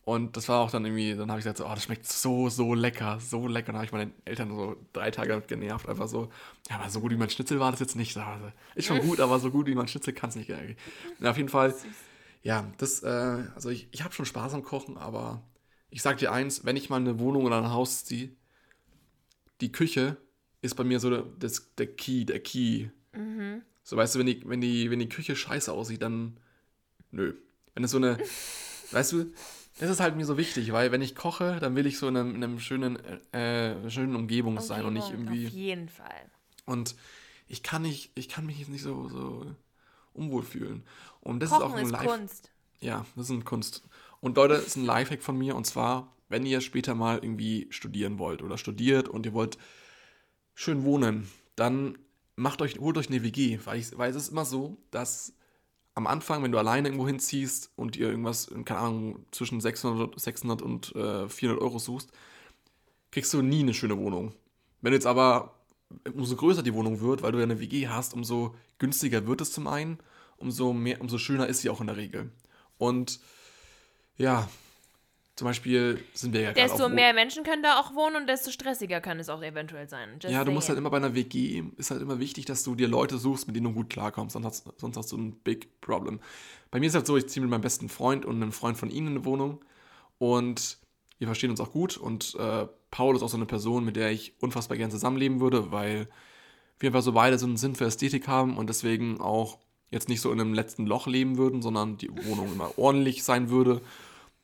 [0.05, 2.49] Und das war auch dann irgendwie, dann habe ich gesagt, so, oh, das schmeckt so,
[2.49, 3.67] so lecker, so lecker.
[3.67, 6.29] Dann habe ich meine Eltern so drei Tage damit genervt, einfach so,
[6.69, 8.15] ja, aber so gut wie mein Schnitzel war das jetzt nicht.
[8.17, 10.49] Also, ist schon gut, aber so gut wie mein Schnitzel kann es nicht.
[10.49, 10.57] Ja,
[11.31, 11.73] auf jeden Fall,
[12.41, 13.07] ja, das, äh,
[13.55, 15.41] also ich, ich habe schon Spaß am Kochen, aber
[15.89, 18.35] ich sag dir eins, wenn ich mal eine Wohnung oder ein Haus ziehe,
[19.63, 20.17] die Küche
[20.61, 22.89] ist bei mir so der, das, der Key, der Key.
[23.83, 26.37] So, weißt du, wenn die, wenn, die, wenn die Küche scheiße aussieht, dann
[27.11, 27.33] nö.
[27.73, 28.17] Wenn es so eine,
[28.91, 29.33] weißt du,
[29.79, 32.17] das ist halt mir so wichtig, weil wenn ich koche, dann will ich so in
[32.17, 32.97] einem, in einem schönen,
[33.33, 35.47] äh, schönen Umgebung sein und nicht Umgebung, irgendwie.
[35.47, 36.29] Auf jeden Fall.
[36.65, 36.95] Und
[37.47, 39.45] ich kann nicht, ich kann mich jetzt nicht so, so
[40.13, 40.83] unwohl fühlen.
[41.21, 42.05] Und das Kochen ist auch ein ist Live.
[42.05, 42.51] Kunst.
[42.79, 43.83] Ja, das ist eine Kunst.
[44.21, 45.55] Und Leute, das ist ein Lifehack von mir.
[45.55, 49.57] Und zwar, wenn ihr später mal irgendwie studieren wollt oder studiert und ihr wollt
[50.55, 51.97] schön wohnen, dann
[52.35, 53.59] macht euch, holt euch eine WG.
[53.65, 55.33] Weil, ich, weil es ist immer so, dass
[55.95, 60.61] am Anfang, wenn du alleine irgendwo hinziehst und ihr irgendwas, keine Ahnung, zwischen 600, 600
[60.61, 62.11] und äh, 400 Euro suchst,
[63.11, 64.33] kriegst du nie eine schöne Wohnung.
[64.81, 65.53] Wenn jetzt aber,
[66.13, 69.51] umso größer die Wohnung wird, weil du ja eine WG hast, umso günstiger wird es
[69.51, 69.99] zum einen,
[70.37, 72.31] umso mehr, umso schöner ist sie auch in der Regel.
[72.79, 73.19] Und
[74.17, 74.49] ja,
[75.35, 78.51] zum Beispiel sind wir ja gerade Desto mehr Menschen können da auch wohnen und desto
[78.51, 80.19] stressiger kann es auch eventuell sein.
[80.21, 82.75] Just Ja, du musst halt immer bei einer WG, ist halt immer wichtig, dass du
[82.75, 85.81] dir Leute suchst, mit denen du gut klarkommst, sonst hast, sonst hast du ein Big
[85.81, 86.19] Problem.
[86.69, 88.91] Bei mir ist halt so, ich ziehe mit meinem besten Freund und einem Freund von
[88.91, 89.65] ihnen in eine Wohnung
[90.19, 90.77] und
[91.17, 94.11] wir verstehen uns auch gut und äh, Paul ist auch so eine Person, mit der
[94.11, 96.07] ich unfassbar gern zusammenleben würde, weil
[96.77, 99.57] wir einfach so beide so einen Sinn für Ästhetik haben und deswegen auch
[99.89, 103.49] jetzt nicht so in einem letzten Loch leben würden, sondern die Wohnung immer ordentlich sein
[103.49, 103.81] würde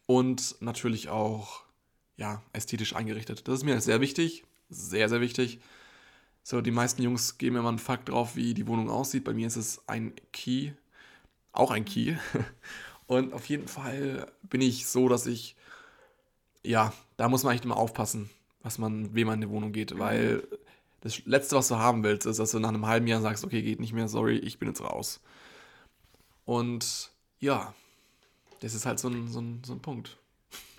[0.09, 1.61] und natürlich auch
[2.17, 3.47] ja, ästhetisch eingerichtet.
[3.47, 5.59] Das ist mir sehr wichtig, sehr, sehr wichtig.
[6.41, 9.23] So, die meisten Jungs geben mir mal einen Fakt drauf, wie die Wohnung aussieht.
[9.23, 10.71] Bei mir ist es ein Key,
[11.51, 12.15] auch ein Key.
[13.05, 15.55] Und auf jeden Fall bin ich so, dass ich,
[16.65, 18.31] ja, da muss man echt immer aufpassen,
[18.63, 20.41] was man, wem man in die Wohnung geht, weil
[21.01, 23.61] das Letzte, was du haben willst, ist, dass du nach einem halben Jahr sagst, okay,
[23.61, 25.21] geht nicht mehr, sorry, ich bin jetzt raus.
[26.45, 27.75] Und ja,
[28.61, 30.17] das ist halt so ein, so ein, so ein Punkt.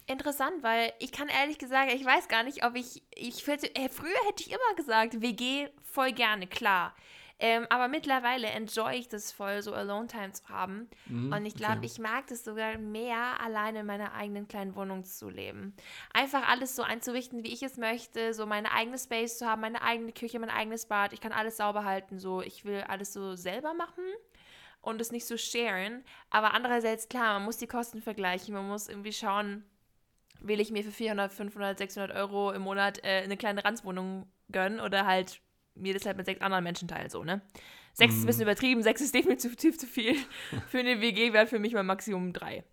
[0.07, 4.27] Interessant, weil ich kann ehrlich gesagt, ich weiß gar nicht, ob ich, ich äh, früher
[4.27, 6.95] hätte ich immer gesagt, WG voll gerne, klar.
[7.43, 10.91] Ähm, aber mittlerweile enjoy ich das voll, so Alone-Time zu haben.
[11.07, 11.87] Mhm, Und ich glaube, okay.
[11.87, 15.75] ich mag das sogar mehr, alleine in meiner eigenen kleinen Wohnung zu leben.
[16.13, 19.81] Einfach alles so einzurichten, wie ich es möchte, so meine eigene Space zu haben, meine
[19.81, 21.15] eigene Küche, mein eigenes Bad.
[21.15, 24.05] Ich kann alles sauber halten, so ich will alles so selber machen
[24.81, 26.05] und es nicht so sharen.
[26.31, 29.65] Aber andererseits, klar, man muss die Kosten vergleichen, man muss irgendwie schauen,
[30.41, 34.81] will ich mir für 400, 500, 600 Euro im Monat äh, eine kleine Ranzwohnung gönnen
[34.81, 35.41] oder halt
[35.75, 37.41] mir das halt mit sechs anderen Menschen teilen, so, ne?
[37.93, 40.17] Sechs ist ein bisschen übertrieben, sechs ist definitiv zu viel.
[40.69, 42.65] Für eine WG wäre für mich mal Maximum drei.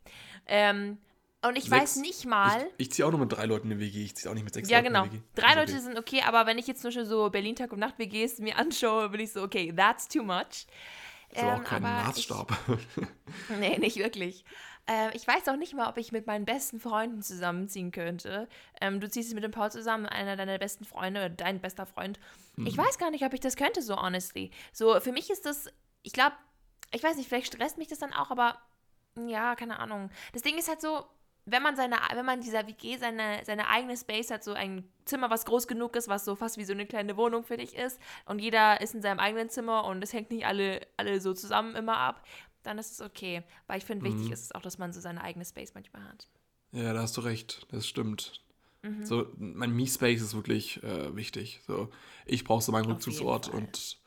[0.45, 0.97] Ähm,
[1.41, 2.61] und ich Sechs- weiß nicht mal.
[2.77, 4.43] Ich, ich ziehe auch nur mit drei Leuten in eine WG, ich ziehe auch nicht
[4.43, 5.03] mit sechs Ja, Leuten genau.
[5.03, 5.23] in eine WG.
[5.35, 5.81] Drei Leute okay.
[5.81, 9.21] sind okay, aber wenn ich jetzt zum Beispiel so Berlin-Tag- und Nacht-WGs mir anschaue, bin
[9.21, 10.65] ich so, okay, that's too much.
[11.31, 12.51] Ist Ähm, auch kein Maßstab.
[13.47, 14.45] Ich, nee, nicht wirklich.
[14.87, 18.47] Ähm, ich weiß auch nicht mal, ob ich mit meinen besten Freunden zusammenziehen könnte.
[18.79, 22.19] Ähm, du ziehst mit dem Paul zusammen, einer deiner besten Freunde oder dein bester Freund.
[22.63, 22.81] Ich Mhm.
[22.81, 24.51] weiß gar nicht, ob ich das könnte, so honestly.
[24.71, 25.67] So, für mich ist das,
[26.03, 26.35] ich glaube,
[26.91, 28.57] ich weiß nicht, vielleicht stresst mich das dann auch, aber
[29.27, 30.09] ja, keine Ahnung.
[30.33, 31.03] Das Ding ist halt so,
[31.49, 35.29] wenn man seine, wenn man dieser WG seine, seine eigene Space hat, so ein Zimmer,
[35.29, 37.99] was groß genug ist, was so fast wie so eine kleine Wohnung für dich ist,
[38.25, 41.75] und jeder ist in seinem eigenen Zimmer und es hängt nicht alle, alle so zusammen
[41.75, 42.23] immer ab,
[42.63, 43.43] dann ist es okay.
[43.67, 44.13] Weil ich finde, Mhm.
[44.13, 46.27] wichtig ist es auch, dass man so seine eigene Space manchmal hat.
[46.73, 48.43] Ja, da hast du recht, das stimmt.
[48.83, 49.05] Mhm.
[49.05, 51.61] So, mein Me-Space ist wirklich äh, wichtig.
[51.65, 51.89] So,
[52.25, 53.97] ich brauche so meinen Rückzugsort und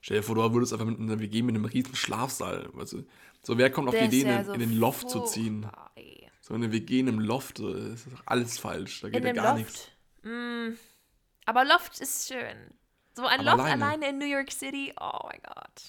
[0.00, 2.70] stell dir vor, du würdest einfach mit einer WG mit einem riesen Schlafsaal.
[2.72, 3.04] Du?
[3.42, 5.66] So, wer kommt auf die Idee, in, den- so in den Loft zu ziehen?
[5.96, 6.23] ey.
[6.46, 9.00] So eine WG in einem Loft, so, das ist doch alles falsch.
[9.00, 9.58] Da geht ja gar Loft.
[9.60, 9.88] nichts.
[10.24, 10.74] Mm.
[11.46, 12.74] Aber Loft ist schön.
[13.16, 13.84] So ein Aber Loft alleine.
[13.86, 15.82] alleine in New York City, oh mein Gott.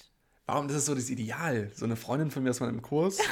[0.45, 1.71] Warum, das ist so das Ideal.
[1.75, 3.27] So eine Freundin von mir aus meinem Kurs, Ist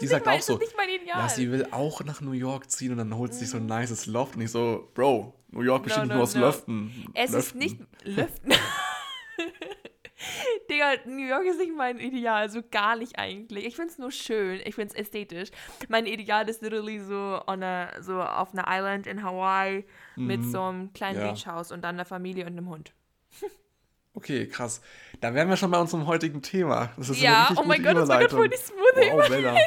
[0.00, 0.74] die sagt mein, auch so, ist
[1.06, 3.66] ja, sie will auch nach New York ziehen und dann holt sie sich so ein
[3.66, 4.36] nices Loft.
[4.36, 6.40] Und ich so, Bro, New York besteht No, nicht no, nur aus no.
[6.40, 7.08] Löften.
[7.12, 7.58] Es ist Löften.
[7.58, 7.76] nicht.
[8.04, 8.52] Löften.
[10.70, 13.64] Digga, New York ist nicht mein Ideal, so gar nicht eigentlich.
[13.66, 15.50] Ich find's nur schön, ich find's ästhetisch.
[15.88, 19.84] Mein Ideal ist literally so, on a, so auf einer Island in Hawaii
[20.16, 21.24] mit so einem kleinen Mhm.
[21.26, 21.32] Ja.
[21.32, 22.92] Beachhaus und dann einer Familie und einem Hund.
[24.16, 24.80] Okay, krass.
[25.20, 26.90] Da wären wir schon bei unserem heutigen Thema.
[26.96, 28.78] Das ist Ja, oh mein Gott, das war gerade voll die smooth
[29.12, 29.58] Wow.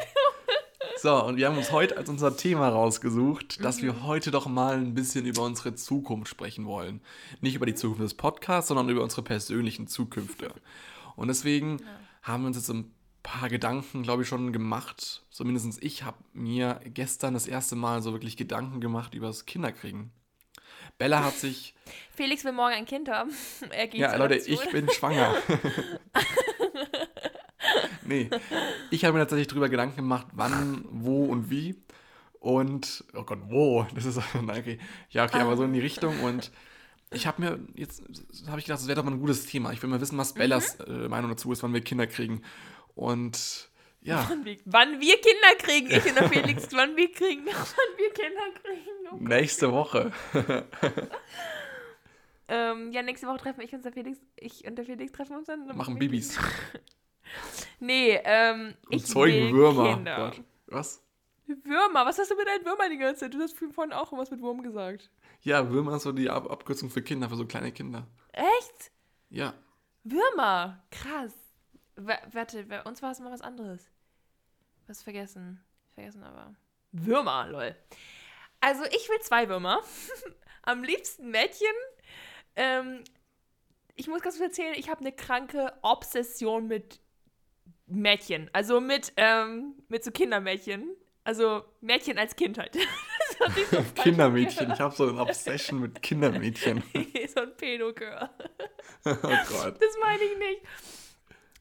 [1.02, 3.82] So, und wir haben uns heute als unser Thema rausgesucht, dass Mhm.
[3.84, 7.02] wir heute doch mal ein bisschen über unsere Zukunft sprechen wollen.
[7.42, 10.54] Nicht über die Zukunft des Podcasts, sondern über unsere persönlichen Zukünfte.
[11.16, 11.82] Und deswegen
[12.24, 12.92] haben wir uns jetzt ein
[13.24, 15.24] paar Gedanken, glaube ich, schon gemacht.
[15.30, 20.12] Zumindest ich habe mir gestern das erste Mal so wirklich Gedanken gemacht über das Kinderkriegen.
[20.98, 21.76] Bella hat sich
[22.16, 23.32] Felix will morgen ein Kind haben.
[23.70, 25.36] Er geht Ja, Leute, ich bin schwanger.
[28.08, 28.30] nee,
[28.92, 31.76] ich habe mir tatsächlich drüber Gedanken gemacht, wann, wo und wie.
[32.40, 33.86] Und, oh Gott, wo?
[33.94, 34.80] Das ist, nein, okay.
[35.10, 36.22] Ja, okay, aber so in die Richtung.
[36.22, 36.52] Und
[37.12, 38.04] ich habe mir, jetzt
[38.48, 39.72] habe ich gedacht, das wäre doch mal ein gutes Thema.
[39.72, 42.42] Ich will mal wissen, was Bellas äh, Meinung dazu ist, wann wir Kinder kriegen.
[42.96, 43.70] Und,
[44.02, 45.92] ja, Wann wir, Kinder kriegen.
[45.92, 47.46] Ich und der Felix, wann wir kriegen.
[47.46, 49.08] Wann wir Kinder kriegen.
[49.12, 50.12] Oh nächste Woche.
[52.50, 54.20] Ähm, ja, nächste Woche treffen ich und der Felix.
[54.38, 55.68] Ich und der Felix treffen uns dann.
[55.76, 56.40] Machen Babys.
[57.80, 59.96] Nee, ähm, Und ich zeugen Würmer.
[59.96, 60.34] Kinder.
[60.68, 61.04] Was?
[61.46, 63.34] Würmer, was hast du mit deinen Würmern die ganze Zeit?
[63.34, 65.10] Du hast vorhin auch was mit Wurm gesagt.
[65.42, 68.08] Ja, Würmer ist so die Ab Abkürzung für Kinder, für so kleine Kinder.
[68.34, 68.92] Echt?
[69.30, 69.54] Ja.
[70.04, 71.34] Würmer, krass.
[71.96, 73.90] W warte, bei uns war es mal was anderes.
[74.88, 75.64] Was vergessen?
[75.94, 76.56] Vergessen aber.
[76.92, 77.76] Würmer, lol.
[78.60, 79.82] Also ich will zwei Würmer.
[80.64, 81.68] Am liebsten Mädchen.
[82.56, 83.04] Ähm,
[83.96, 87.00] ich muss ganz kurz erzählen, ich habe eine kranke Obsession mit
[87.88, 88.50] Mädchen.
[88.54, 90.90] Also mit, ähm, mit so Kindermädchen.
[91.24, 92.76] Also Mädchen als Kind halt.
[92.76, 94.72] So Kindermädchen.
[94.72, 96.84] Ich habe so eine Obsession mit Kindermädchen.
[97.34, 98.30] so ein Pedo-Girl.
[99.06, 99.78] Oh Gott.
[99.82, 100.62] Das meine ich nicht.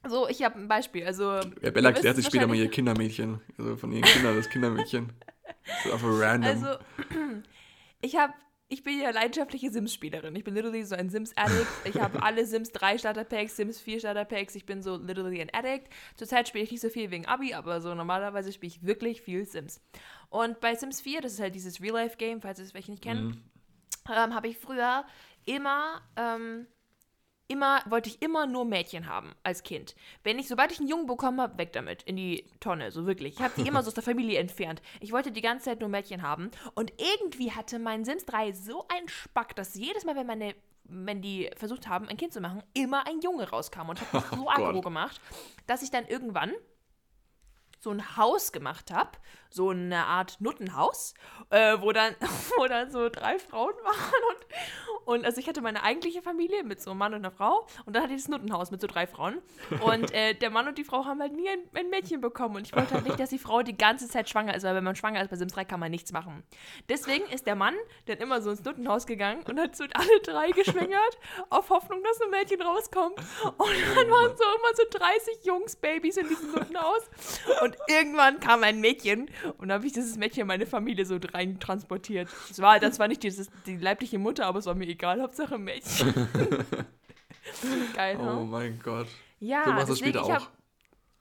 [0.07, 1.05] So, ich habe ein Beispiel.
[1.05, 3.41] Also, Ja, Bella erklärt sich später mal ihr Kindermädchen.
[3.57, 5.11] Also von ihren Kindern das Kindermädchen.
[5.83, 6.49] So einfach random.
[6.63, 6.79] Also,
[8.01, 8.33] ich habe,
[8.69, 10.35] ich bin ja leidenschaftliche Sims-Spielerin.
[10.35, 11.67] Ich bin literally so ein Sims-Addict.
[11.85, 14.55] Ich habe alle Sims 3 Starter-Packs, Sims 4 Starter-Packs.
[14.55, 15.87] Ich bin so literally ein Addict.
[16.15, 19.45] Zurzeit spiele ich nicht so viel wegen Abi, aber so normalerweise spiele ich wirklich viel
[19.45, 19.81] Sims.
[20.29, 23.21] Und bei Sims 4, das ist halt dieses Real-Life-Game, falls ihr es welche nicht kennt,
[23.35, 23.41] Mhm.
[24.09, 25.05] ähm, habe ich früher
[25.45, 26.67] immer, ähm,
[27.47, 29.95] immer, wollte ich immer nur Mädchen haben als Kind.
[30.23, 33.35] Wenn ich, sobald ich einen Jungen bekommen habe, weg damit, in die Tonne, so wirklich.
[33.35, 34.81] Ich habe die immer so aus der Familie entfernt.
[34.99, 36.51] Ich wollte die ganze Zeit nur Mädchen haben.
[36.75, 40.55] Und irgendwie hatte mein Sims 3 so einen Spack, dass jedes Mal, wenn meine
[40.89, 44.23] wenn die versucht haben, ein Kind zu machen, immer ein Junge rauskam und hat mich
[44.31, 45.19] so Oh aggro gemacht,
[45.65, 46.53] dass ich dann irgendwann
[47.79, 49.11] so ein Haus gemacht habe,
[49.49, 51.13] so eine Art Nuttenhaus,
[51.49, 52.15] äh, wo, dann,
[52.57, 56.81] wo dann so drei Frauen waren und, und also ich hatte meine eigentliche Familie mit
[56.81, 59.07] so einem Mann und einer Frau und dann hatte ich das Nuttenhaus mit so drei
[59.07, 59.41] Frauen
[59.81, 62.67] und äh, der Mann und die Frau haben halt nie ein, ein Mädchen bekommen und
[62.67, 64.95] ich wollte halt nicht, dass die Frau die ganze Zeit schwanger ist, weil wenn man
[64.95, 66.43] schwanger ist bei Sims 3 kann man nichts machen.
[66.89, 70.51] Deswegen ist der Mann dann immer so ins Nuttenhaus gegangen und hat so alle drei
[70.51, 71.17] geschwängert,
[71.49, 76.27] auf Hoffnung, dass ein Mädchen rauskommt und dann waren so immer so 30 Jungs-Babys in
[76.27, 77.09] diesem Nuttenhaus
[77.61, 81.19] und irgendwann kam ein Mädchen und da habe ich dieses Mädchen in meine Familie so
[81.33, 82.29] rein transportiert.
[82.47, 85.57] Das war, das war nicht dieses, die leibliche Mutter, aber es war mir egal, Hauptsache
[85.57, 86.13] Mädchen.
[87.95, 88.45] Geil, oh ne?
[88.45, 89.07] mein Gott.
[89.39, 90.49] Ja, so machst du später ich auch.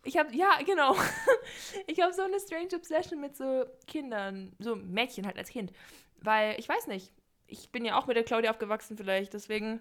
[0.05, 0.97] ich habe, ja, genau.
[1.87, 5.73] Ich habe so eine strange Obsession mit so Kindern, so Mädchen halt als Kind.
[6.21, 7.13] Weil, ich weiß nicht,
[7.47, 9.81] ich bin ja auch mit der Claudia aufgewachsen vielleicht, deswegen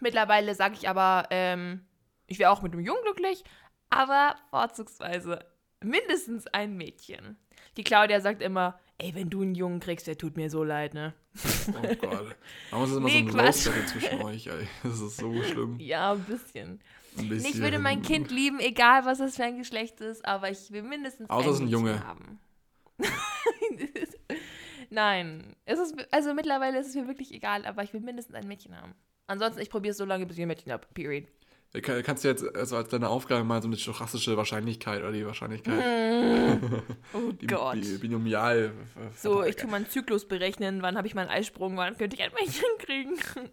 [0.00, 1.86] mittlerweile sage ich aber, ähm,
[2.26, 3.44] ich wäre auch mit einem Jungen glücklich,
[3.90, 5.44] aber vorzugsweise
[5.82, 7.36] mindestens ein Mädchen.
[7.76, 10.94] Die Claudia sagt immer, ey, wenn du einen Jungen kriegst, der tut mir so leid,
[10.94, 11.14] ne?
[11.68, 12.36] Oh Gott.
[12.70, 13.88] Warum ist es immer Nee, so ein Quatsch.
[13.88, 14.68] Zwischen euch, ey?
[14.82, 15.76] Das ist so schlimm.
[15.80, 16.80] Ja, ein bisschen.
[17.18, 17.50] Ein bisschen.
[17.54, 20.82] Ich würde mein Kind lieben, egal was das für ein Geschlecht ist, aber ich will
[20.82, 22.04] mindestens Außer ist ein Mädchen Junge.
[22.06, 22.38] haben.
[24.90, 28.48] Nein, es ist also mittlerweile ist es mir wirklich egal, aber ich will mindestens ein
[28.48, 28.94] Mädchen haben.
[29.28, 30.86] Ansonsten ich probiere es so lange, bis ich ein Mädchen habe.
[30.94, 31.26] Period.
[31.72, 35.12] Du kann- Kannst du jetzt also als deine Aufgabe mal so eine stochastische Wahrscheinlichkeit oder
[35.12, 35.78] die Wahrscheinlichkeit,
[37.12, 37.76] Oh die, Gott.
[37.76, 38.72] die Binomial.
[39.16, 42.32] so, ich tue meinen Zyklus berechnen, wann habe ich meinen Eisprung, wann könnte ich ein
[42.32, 43.14] Mädchen kriegen.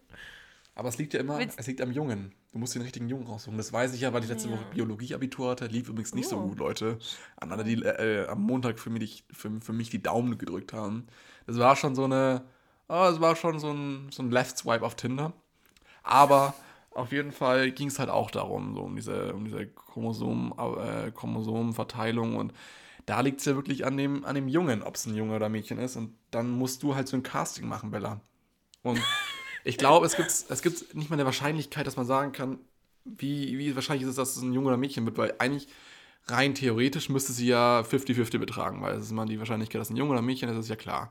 [0.76, 2.34] Aber es liegt ja immer, Willst- es liegt am Jungen.
[2.54, 3.58] Du musst den richtigen Jungen raussuchen.
[3.58, 4.56] Das weiß ich ja, weil ich letzte Ja.
[4.56, 5.66] Woche Biologie-Abitur hatte.
[5.68, 6.48] Lief übrigens nicht so Oh.
[6.50, 6.98] gut, Leute.
[7.36, 11.08] An alle, die äh, am Montag für mich, für, für mich die Daumen gedrückt haben.
[11.48, 12.44] Das war schon so eine,
[12.90, 15.34] oh, es war schon so ein, so ein Left-Swipe auf Tinder.
[16.04, 16.54] Aber
[16.98, 21.12] auf jeden Fall ging es halt auch darum, so um diese, um diese Chromosom, äh,
[21.12, 22.54] Chromosomenverteilung und
[23.06, 25.48] da liegt es ja wirklich an dem, an dem Jungen, ob es ein Junge oder
[25.48, 25.96] Mädchen ist.
[25.96, 28.20] Und dann musst du halt so ein Casting machen, Bella.
[28.84, 29.02] Und
[29.64, 32.60] ich glaube, es gibt, es gibt nicht mal eine Wahrscheinlichkeit, dass man sagen kann,
[33.06, 35.70] wie, wie wahrscheinlich ist es, dass es ein Junge oder ein Mädchen wird, weil eigentlich
[36.26, 39.96] rein theoretisch müsste sie ja 50-50 betragen, weil es ist mal die Wahrscheinlichkeit, dass ein
[39.96, 41.10] Junge oder ein Mädchen ist, ist ja klar.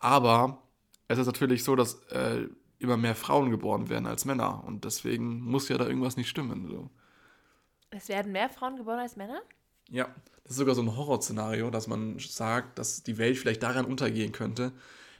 [0.00, 0.62] Aber
[1.08, 2.46] es ist natürlich so, dass äh,
[2.82, 6.68] immer mehr Frauen geboren werden als Männer und deswegen muss ja da irgendwas nicht stimmen.
[6.68, 6.90] So.
[7.90, 9.40] Es werden mehr Frauen geboren als Männer?
[9.88, 10.08] Ja,
[10.42, 14.32] das ist sogar so ein Horrorszenario, dass man sagt, dass die Welt vielleicht daran untergehen
[14.32, 14.72] könnte,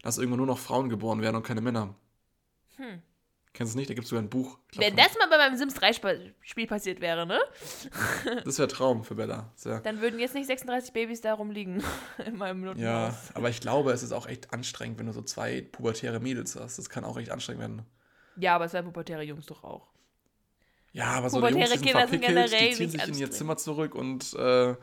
[0.03, 1.95] dass irgendwann nur noch Frauen geboren werden und keine Männer.
[2.77, 3.03] Hm.
[3.55, 3.91] Kennst du es nicht?
[3.91, 4.59] Da gibt es sogar ein Buch.
[4.69, 5.93] Glaub, Wenn das mal bei meinem Sims 3
[6.41, 7.39] Spiel passiert wäre, ne?
[8.45, 9.53] das wäre Traum für Bella.
[9.63, 11.83] Ja Dann würden jetzt nicht 36 Babys da rumliegen
[12.27, 12.83] in meinem Notenhaus.
[12.83, 16.57] Ja, aber ich glaube, es ist auch echt anstrengend, wenn du so zwei pubertäre Mädels
[16.57, 16.79] hast.
[16.79, 17.83] Das kann auch echt anstrengend werden.
[18.37, 19.89] Ja, aber zwei pubertäre Jungs doch auch.
[20.93, 23.31] Ja, aber so die Jungs, die sind Kinder sind generell die ziehen sich in ihr
[23.31, 24.75] Zimmer zurück und äh,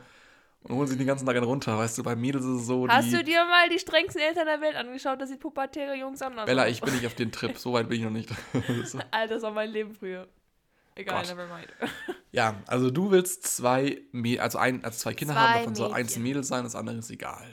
[0.62, 1.76] und holen sich den ganzen Tag einen runter.
[1.78, 2.86] Weißt du, bei Mädels ist es so.
[2.86, 6.46] Hast du dir mal die strengsten Eltern der Welt angeschaut, dass die pubertäre Jungs anders
[6.46, 7.50] Bella, ich bin nicht auf den Trip.
[7.60, 8.30] So weit bin ich noch nicht.
[9.10, 10.28] Alter, das war mein Leben früher.
[10.94, 11.36] Egal, Gott.
[11.36, 11.68] never mind.
[12.32, 14.02] ja, also du willst zwei,
[14.38, 16.96] also, ein, also zwei Kinder zwei haben, davon soll eins ein Mädel sein, das andere
[16.96, 17.46] ist egal.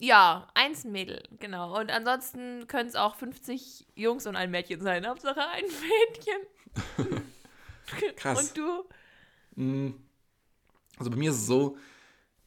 [0.00, 1.78] Ja, eins ein Mädel, genau.
[1.78, 5.06] Und ansonsten können es auch 50 Jungs und ein Mädchen sein.
[5.06, 7.16] Hauptsache ein Mädchen.
[8.16, 8.40] Krass.
[8.40, 8.84] Und du?
[9.54, 9.94] Mm,
[10.98, 11.76] also bei mir ist es so,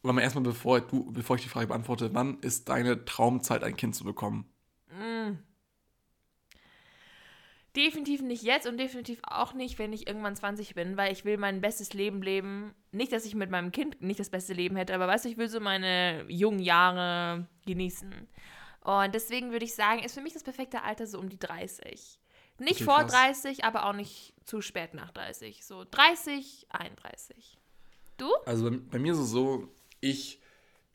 [0.06, 3.76] aber mal erstmal, bevor, du, bevor ich die Frage beantworte, wann ist deine Traumzeit, ein
[3.76, 4.48] Kind zu bekommen?
[4.88, 5.38] Mm.
[7.74, 11.38] Definitiv nicht jetzt und definitiv auch nicht, wenn ich irgendwann 20 bin, weil ich will
[11.38, 12.72] mein bestes Leben leben.
[12.92, 15.38] Nicht, dass ich mit meinem Kind nicht das beste Leben hätte, aber weißt du, ich
[15.38, 18.14] will so meine jungen Jahre genießen.
[18.82, 22.20] Und deswegen würde ich sagen, ist für mich das perfekte Alter so um die 30.
[22.58, 23.42] Nicht okay, vor krass.
[23.42, 25.64] 30, aber auch nicht zu spät nach 30.
[25.64, 27.58] So 30, 31.
[28.16, 28.32] Du?
[28.46, 29.68] Also bei, bei mir ist es so,
[30.00, 30.40] ich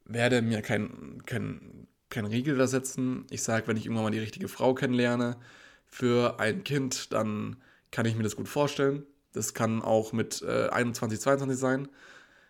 [0.05, 3.25] werde mir kein, kein, kein Riegel da setzen.
[3.29, 5.37] Ich sage, wenn ich irgendwann mal die richtige Frau kennenlerne
[5.85, 7.57] für ein Kind, dann
[7.91, 9.05] kann ich mir das gut vorstellen.
[9.33, 11.87] Das kann auch mit äh, 21, 22 sein.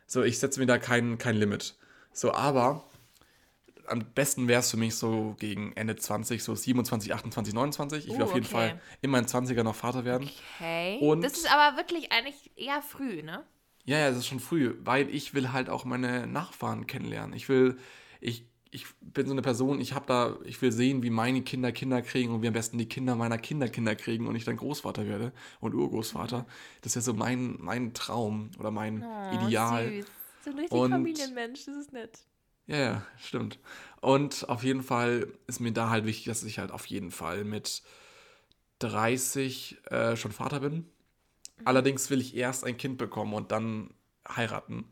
[0.07, 1.75] So, ich setze mir da kein, kein Limit.
[2.11, 2.83] So, aber
[3.87, 8.07] am besten wäre es für mich so gegen Ende 20, so 27, 28, 29.
[8.07, 8.55] Ich will uh, auf jeden okay.
[8.55, 10.29] Fall in meinen 20er noch Vater werden.
[10.57, 10.97] Okay.
[10.99, 13.43] Und das ist aber wirklich eigentlich eher früh, ne?
[13.85, 17.35] Ja, ja, das ist schon früh, weil ich will halt auch meine Nachfahren kennenlernen.
[17.35, 17.77] Ich will,
[18.19, 21.71] ich, ich bin so eine Person, ich habe da, ich will sehen, wie meine Kinder
[21.71, 24.57] Kinder kriegen und wie am besten die Kinder meiner Kinder Kinder kriegen und ich dann
[24.57, 26.45] Großvater werde und Urgroßvater.
[26.81, 29.91] Das ist ja so mein, mein Traum oder mein oh, Ideal.
[29.91, 30.05] Süß.
[30.43, 32.19] So ein richtig und, Familienmensch, das ist nett.
[32.67, 33.59] Ja, ja, stimmt.
[33.99, 37.43] Und auf jeden Fall ist mir da halt wichtig, dass ich halt auf jeden Fall
[37.43, 37.83] mit
[38.79, 40.85] 30 äh, schon Vater bin.
[41.65, 43.93] Allerdings will ich erst ein Kind bekommen und dann
[44.27, 44.85] heiraten,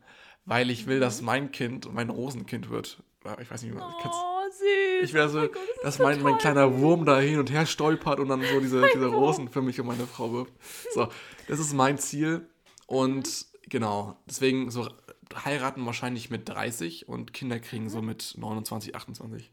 [0.44, 1.26] weil ich will, dass mhm.
[1.26, 3.02] mein Kind mein Rosenkind wird.
[3.40, 5.04] Ich weiß nicht, wie man Oh, süß.
[5.04, 7.66] Ich will also, oh Gott, das dass mein, mein kleiner Wurm da hin und her
[7.66, 10.54] stolpert und dann so diese, diese Rosen für mich und meine Frau wirft.
[10.94, 11.08] So,
[11.46, 12.48] das ist mein Ziel.
[12.86, 13.68] Und mhm.
[13.68, 14.88] genau, deswegen so
[15.44, 18.08] heiraten wahrscheinlich mit 30 und Kinder kriegen so mhm.
[18.08, 19.52] mit 29, 28.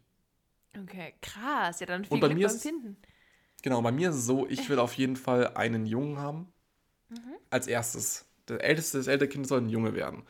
[0.81, 1.79] Okay, krass.
[1.81, 2.97] Ja, dann viel und bei Glück mir beim Finden.
[3.63, 6.53] Genau, bei mir ist es so, ich will auf jeden Fall einen Jungen haben
[7.09, 7.35] Mhm.
[7.49, 8.25] Als erstes.
[8.45, 10.23] Das älteste, das ältere Kind soll ein Junge werden.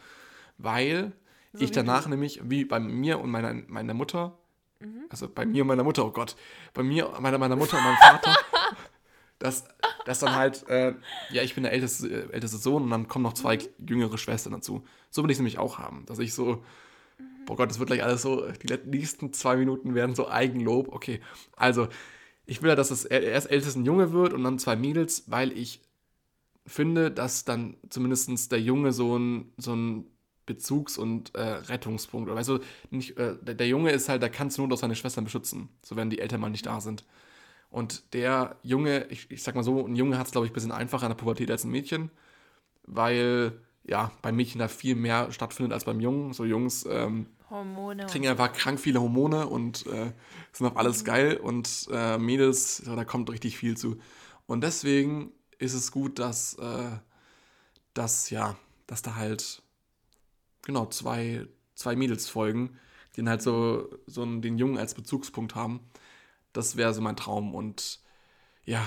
[0.58, 1.14] Weil
[1.54, 2.10] so ich danach du.
[2.10, 4.38] nämlich, wie bei mir und meiner, meiner Mutter,
[4.80, 5.06] mhm.
[5.10, 6.36] also bei mir und meiner Mutter, oh Gott,
[6.74, 8.36] bei mir, meiner, meiner Mutter und meinem Vater,
[9.40, 9.66] dass,
[10.06, 10.94] dass dann halt, äh,
[11.32, 13.88] ja, ich bin der älteste, äh, älteste Sohn und dann kommen noch zwei mhm.
[13.88, 14.86] jüngere Schwestern dazu.
[15.10, 16.64] So will ich es nämlich auch haben, dass ich so,
[17.18, 17.46] mhm.
[17.46, 20.90] boah Gott, das wird gleich alles so, die nächsten zwei Minuten werden so Eigenlob.
[20.90, 21.22] Okay,
[21.56, 21.88] also,
[22.46, 25.52] ich will ja, dass es erst ältestes ein Junge wird und dann zwei Mädels, weil
[25.52, 25.82] ich
[26.68, 30.06] finde, dass dann zumindest der Junge so ein, so ein
[30.46, 34.30] Bezugs- und äh, Rettungspunkt, oder weißt du, nicht, äh, der, der, Junge ist halt, da
[34.30, 37.06] kannst du nur doch seine Schwestern beschützen, so wenn die Eltern mal nicht da sind.
[37.70, 40.54] Und der Junge, ich, ich sag mal so, ein Junge hat es, glaube ich, ein
[40.54, 42.12] bisschen einfacher in der Pubertät als ein Mädchen,
[42.84, 46.32] weil, ja, beim Mädchen da viel mehr stattfindet als beim Jungen.
[46.34, 50.12] So Jungs ähm, Hormone kriegen einfach krank viele Hormone und äh,
[50.54, 51.06] sind auf alles mhm.
[51.06, 53.98] geil und äh, Mädels, da kommt richtig viel zu.
[54.46, 56.98] Und deswegen ist es gut, dass, äh,
[57.94, 59.62] dass, ja, dass da halt,
[60.64, 62.78] genau, zwei, zwei Mädels folgen,
[63.16, 65.80] die halt so, so den Jungen als Bezugspunkt haben.
[66.54, 68.00] Das wäre so mein Traum und
[68.66, 68.86] ja,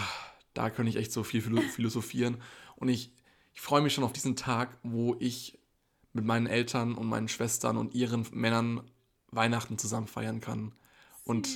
[0.55, 2.41] da könnte ich echt so viel philosophieren.
[2.77, 3.13] Und ich,
[3.55, 5.59] ich freue mich schon auf diesen Tag, wo ich
[6.13, 8.83] mit meinen Eltern und meinen Schwestern und ihren Männern
[9.31, 10.73] Weihnachten zusammen feiern kann.
[11.25, 11.49] Und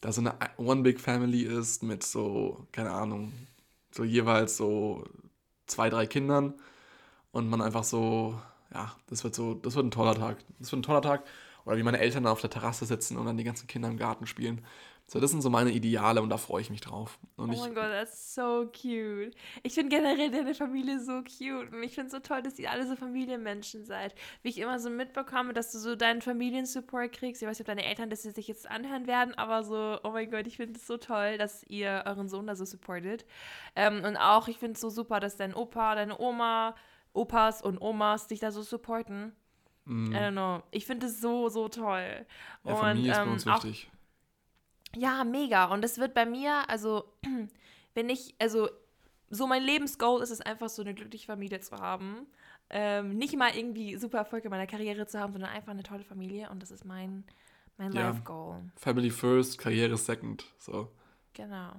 [0.00, 3.32] da so eine One Big Family ist mit so, keine Ahnung,
[3.94, 5.04] so jeweils so
[5.66, 6.54] zwei, drei Kindern
[7.32, 8.40] und man einfach so,
[8.74, 10.38] ja, das wird so, das wird ein toller Tag.
[10.58, 11.24] Das wird ein toller Tag
[11.64, 14.26] Oder wie meine Eltern auf der Terrasse sitzen und dann die ganzen Kinder im Garten
[14.26, 14.64] spielen.
[15.12, 17.18] So, das sind so meine Ideale und da freue ich mich drauf.
[17.36, 19.34] Und oh mein Gott, das ist so cute.
[19.62, 21.70] Ich finde generell deine Familie so cute.
[21.70, 24.14] Und ich finde es so toll, dass ihr alle so Familienmenschen seid.
[24.40, 27.42] Wie ich immer so mitbekomme, dass du so deinen Familiensupport kriegst.
[27.42, 30.30] Ich weiß nicht, ob deine Eltern das sich jetzt anhören werden, aber so, oh mein
[30.30, 33.26] Gott, ich finde es so toll, dass ihr euren Sohn da so supportet.
[33.76, 36.74] Ähm, und auch, ich finde es so super, dass dein Opa, deine Oma,
[37.12, 39.36] Opas und Omas dich da so supporten.
[39.84, 40.62] mm, I don't know.
[40.70, 42.24] Ich finde es so, so toll.
[42.64, 43.90] ja, Familie ist bei ähm, uns auch wichtig.
[44.96, 45.66] Ja, mega.
[45.66, 47.04] Und es wird bei mir, also,
[47.94, 48.68] wenn ich, also,
[49.30, 52.26] so mein Lebensgoal ist es einfach, so eine glückliche Familie zu haben.
[52.70, 56.04] Ähm, nicht mal irgendwie super Erfolg in meiner Karriere zu haben, sondern einfach eine tolle
[56.04, 56.50] Familie.
[56.50, 57.24] Und das ist mein,
[57.78, 58.10] mein Ja.
[58.10, 58.62] Life-Goal.
[58.76, 60.44] Family first, Karriere second.
[60.58, 60.90] So.
[61.34, 61.72] Genau.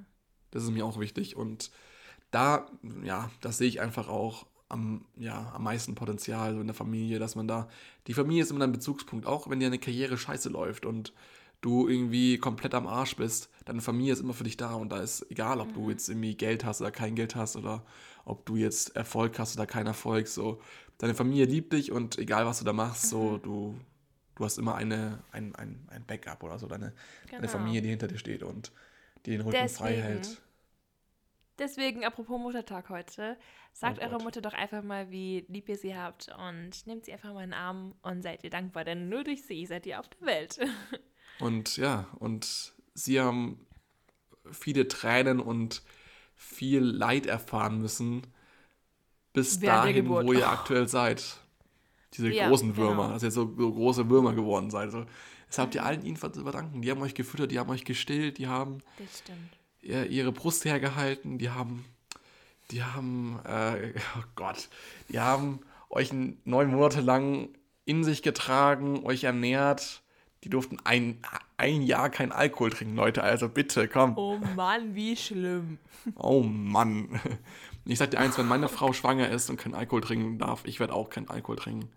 [0.51, 1.35] Das ist mir auch wichtig.
[1.35, 1.71] Und
[2.31, 2.65] da,
[3.03, 7.19] ja, das sehe ich einfach auch am, ja, am meisten Potenzial so in der Familie,
[7.19, 7.69] dass man da,
[8.07, 11.13] die Familie ist immer ein Bezugspunkt, auch wenn dir eine Karriere scheiße läuft und
[11.63, 15.01] du irgendwie komplett am Arsch bist, deine Familie ist immer für dich da und da
[15.01, 17.83] ist egal, ob du jetzt irgendwie Geld hast oder kein Geld hast oder
[18.25, 20.61] ob du jetzt Erfolg hast oder keinen Erfolg, so,
[20.97, 23.75] deine Familie liebt dich und egal was du da machst, so, du,
[24.35, 26.93] du hast immer eine, ein, ein, ein Backup oder so, deine,
[27.31, 27.47] deine Genau.
[27.47, 28.71] Familie, die hinter dir steht und
[29.25, 30.41] die den Rücken frei hält.
[31.59, 33.37] Deswegen, apropos Muttertag heute,
[33.73, 34.21] sagt Oh eurer.
[34.23, 37.51] Mutter doch einfach mal, wie lieb ihr sie habt und nehmt sie einfach mal in
[37.51, 40.59] den Arm und seid ihr dankbar, denn nur durch sie seid ihr auf der Welt.
[41.39, 43.59] Und ja, und sie haben
[44.51, 45.81] viele Tränen und
[46.35, 48.21] viel Leid erfahren müssen,
[49.33, 51.37] bis Während dahin, wo ihr aktuell seid.
[52.13, 53.13] Diese Ja, großen Würmer, genau.
[53.13, 54.91] dass ihr so, so große Würmer geworden seid.
[54.91, 55.05] So,
[55.47, 56.81] das habt ihr allen ihnen zu verdanken.
[56.83, 58.83] Die haben euch gefüttert, die haben euch gestillt, die haben
[59.81, 61.85] ihr, ihre Brust hergehalten, die haben,
[62.69, 64.69] die haben, äh, oh Gott,
[65.09, 67.49] die haben euch neun Monate lang
[67.85, 70.02] in sich getragen, euch ernährt.
[70.43, 71.19] Die durften ein,
[71.57, 73.23] ein Jahr kein Alkohol trinken, Leute.
[73.23, 74.17] Also bitte, komm.
[74.17, 75.77] Oh Mann, wie schlimm.
[76.15, 77.19] Oh Mann.
[77.85, 80.79] Ich sag dir eins, wenn meine Frau schwanger ist und kein Alkohol trinken darf, ich
[80.79, 81.89] werde auch keinen Alkohol trinken.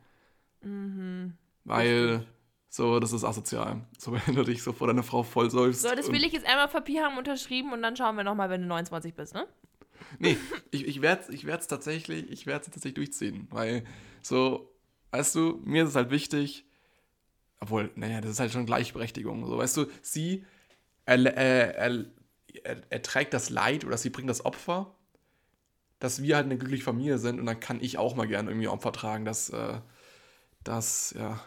[1.64, 2.26] Weil,
[2.68, 3.86] so, das ist asozial.
[3.98, 5.82] So, wenn du dich so vor deiner Frau voll säufst.
[5.82, 8.50] So, das will ich jetzt einmal auf Papier haben unterschrieben und dann schauen wir nochmal,
[8.50, 9.46] wenn du 29 bist, ne?
[10.18, 10.36] Nee,
[10.70, 13.84] ich, ich werde es ich werd's tatsächlich, ich werd's tatsächlich durchziehen, weil
[14.22, 14.72] so,
[15.10, 16.65] weißt du, mir ist es halt wichtig,
[17.60, 20.44] obwohl, naja, das ist halt schon Gleichberechtigung, so, weißt du, sie
[21.04, 22.12] er,
[22.90, 24.94] erträgt das Leid oder sie bringt das Opfer,
[25.98, 28.68] dass wir halt eine glückliche Familie sind und dann kann ich auch mal gerne irgendwie
[28.68, 29.80] Opfer tragen, dass, äh,
[30.64, 31.40] dass, ja,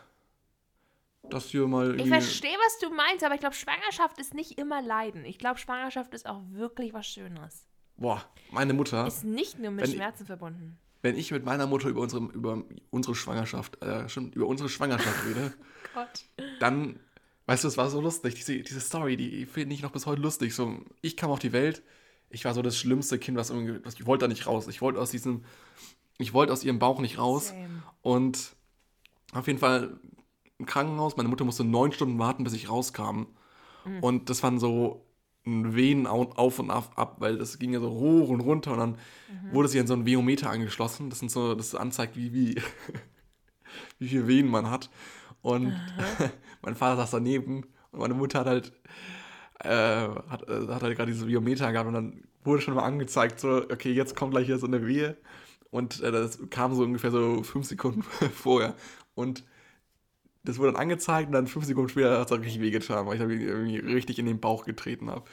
[1.30, 4.82] dass wir mal Ich verstehe, was du meinst, aber ich glaube, Schwangerschaft ist nicht immer
[4.82, 5.26] Leiden.
[5.26, 7.66] Ich glaube, Schwangerschaft ist auch wirklich was Schönes.
[7.98, 10.80] boah, meine Mutter, Ist nicht nur mit Wenn ich- Schmerzen verbunden.
[11.02, 15.26] Wenn ich mit meiner Mutter über unsere, über unsere Schwangerschaft, äh, schon über unsere Schwangerschaft
[15.26, 15.54] rede,
[15.94, 16.26] Gott.
[16.60, 17.00] dann,
[17.46, 20.22] weißt du, es war so lustig, diese, diese Story, die finde ich noch bis heute
[20.22, 20.54] lustig.
[20.54, 21.82] So, ich kam auf die Welt,
[22.30, 24.68] ich war so das schlimmste Kind, was irgendwie, was, ich wollte da nicht raus.
[24.68, 25.46] Ich wollte aus diesem,
[26.18, 27.50] ich wollte aus ihrem Bauch nicht raus.
[27.50, 27.84] Same.
[28.02, 28.56] Und
[29.32, 30.00] auf jeden Fall
[30.58, 33.28] im Krankenhaus, meine Mutter musste neun Stunden warten, bis ich rauskam.
[34.02, 35.09] Und das waren so
[35.46, 38.74] ein Wehen au- auf und ab, ab, weil das ging ja so hoch und runter
[38.74, 38.98] und dann
[39.52, 41.10] wurde sie an so ein Veometer angeschlossen.
[41.10, 42.62] Das sind so, das anzeigt, wie, wie,
[44.00, 44.90] wie viel Wehen man hat.
[45.42, 45.74] Und
[46.62, 48.74] mein Vater saß daneben und meine Mutter hat halt
[49.64, 49.70] äh,
[50.30, 53.64] hat, äh, hat halt gerade diese Biometer gehabt und dann wurde schon mal angezeigt, so,
[53.70, 55.18] okay, jetzt kommt gleich hier so eine Wehe.
[55.72, 58.02] Und äh, das kam so ungefähr so fünf Sekunden
[58.34, 58.76] vorher.
[59.16, 59.44] Und
[60.44, 63.22] das wurde dann angezeigt und dann fünf Sekunden später hat es richtig wehgetan, weil ich
[63.22, 65.26] da irgendwie richtig in den Bauch getreten habe.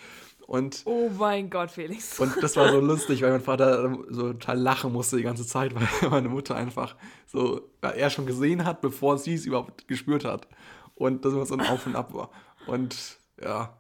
[0.46, 2.20] Und, Oh mein Gott, Felix.
[2.20, 5.74] und das war so lustig, weil mein Vater so total lachen musste die ganze Zeit,
[6.02, 6.96] weil meine Mutter einfach
[7.26, 10.46] so, weil er schon gesehen hat, bevor sie es überhaupt gespürt hat.
[10.94, 12.30] Und das immer so ein Auf und Ab war.
[12.66, 13.76] Und ja,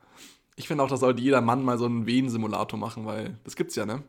[0.56, 3.76] ich finde auch, da sollte jeder Mann mal so einen Wehensimulator machen, weil das gibt's
[3.76, 4.02] ja, ne?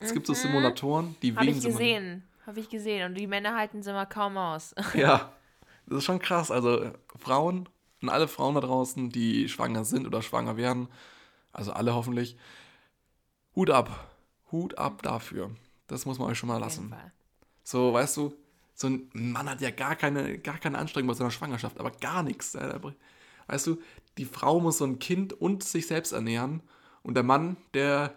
[0.00, 2.24] Es gibt so Simulatoren, die Habe Wehen ich gesehen.
[2.46, 3.06] Habe ich gesehen.
[3.06, 4.74] Und die Männer halten sie immer kaum aus.
[4.94, 5.32] Ja,
[5.86, 6.50] das ist schon krass.
[6.50, 7.68] Also Frauen
[8.00, 10.88] und alle Frauen da draußen, die schwanger sind oder schwanger werden,
[11.52, 12.36] also alle hoffentlich,
[13.54, 14.10] Hut ab.
[14.50, 15.50] Hut ab dafür.
[15.86, 16.94] Das muss man euch schon mal lassen.
[17.62, 18.34] So, weißt du,
[18.74, 22.22] so ein Mann hat ja gar keine, gar keine Anstrengung bei seiner Schwangerschaft, aber gar
[22.22, 22.56] nichts.
[23.46, 23.78] Weißt du,
[24.18, 26.62] die Frau muss so ein Kind und sich selbst ernähren
[27.02, 28.14] und der Mann, der,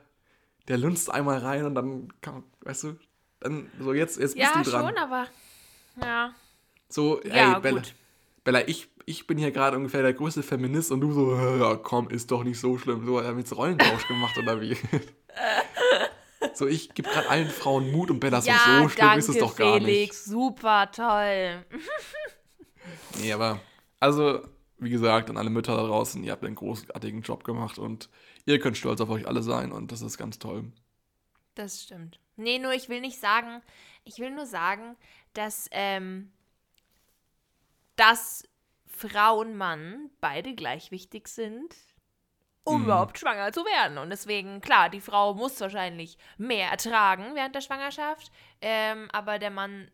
[0.67, 2.97] der lunzt einmal rein und dann, kann, weißt du,
[3.39, 4.87] dann so jetzt, jetzt bist Ja, du dran.
[4.87, 5.27] schon, aber.
[6.01, 6.33] Ja.
[6.89, 7.93] So, Ja, ey, Bella, gut.
[8.43, 11.75] Bella ich, ich bin hier gerade ungefähr der größte Feminist und du so, "Äh, ja
[11.75, 13.05] komm, ist doch nicht so schlimm.
[13.05, 14.77] So, haben jetzt Rollentausch gemacht oder wie?
[16.53, 19.29] so, ich gebe gerade allen Frauen Mut und Bella so, ja, so schlimm danke, ist
[19.29, 20.25] es doch gar Felix.
[20.25, 21.65] Super, toll.
[23.19, 23.59] Nee, aber,
[23.99, 24.45] also,
[24.77, 28.09] wie gesagt, an alle Mütter da draußen, ihr habt einen großartigen Job gemacht und
[28.45, 30.65] ihr könnt stolz auf euch alle sein und das ist ganz toll.
[31.55, 32.19] Das stimmt.
[32.35, 33.61] Nee, nur ich will nicht sagen,
[34.03, 34.95] ich will nur sagen,
[35.33, 36.31] dass, ähm,
[37.95, 38.43] dass
[38.87, 41.75] Frau und Mann beide gleich wichtig sind,
[42.63, 42.85] um Mhm.
[42.85, 43.97] überhaupt schwanger zu werden.
[43.97, 48.31] Und deswegen, klar, die Frau muss wahrscheinlich mehr ertragen während der Schwangerschaft,
[48.61, 49.89] ähm, aber der Mann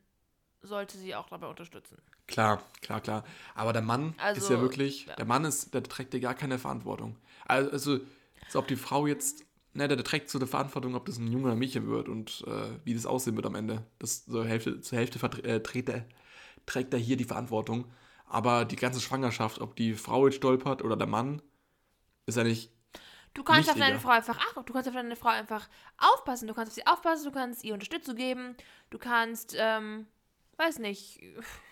[0.62, 1.97] sollte sie auch dabei unterstützen.
[2.28, 3.24] Klar, klar, klar.
[3.56, 5.16] Aber der Mann ist Also, ja wirklich, ja.
[5.16, 7.18] der Mann ist, der trägt ja gar keine Verantwortung.
[7.45, 7.99] Also, also
[8.47, 9.43] so ob die Frau jetzt,
[9.74, 12.08] ne, der, der trägt so eine Verantwortung, ob das ein Junge oder ein Mädchen wird
[12.08, 13.84] und äh, wie das aussehen wird am Ende.
[13.99, 15.60] Das zur Hälfte, zur Hälfte vertre- äh,
[16.66, 17.86] trägt, er, er hier die Verantwortung.
[18.26, 21.41] Aber die ganze Schwangerschaft, ob die Frau jetzt stolpert oder der Mann,
[22.26, 22.72] ist ja nicht.
[23.34, 23.99] Du kannst auf deine Wichtiger.
[24.01, 26.47] Frau einfach ach, du kannst auf deine Frau einfach aufpassen.
[26.47, 28.55] Du kannst auf sie aufpassen, du kannst ihr Unterstützung geben,
[28.89, 30.05] du kannst, ähm,
[30.57, 31.22] weiß nicht,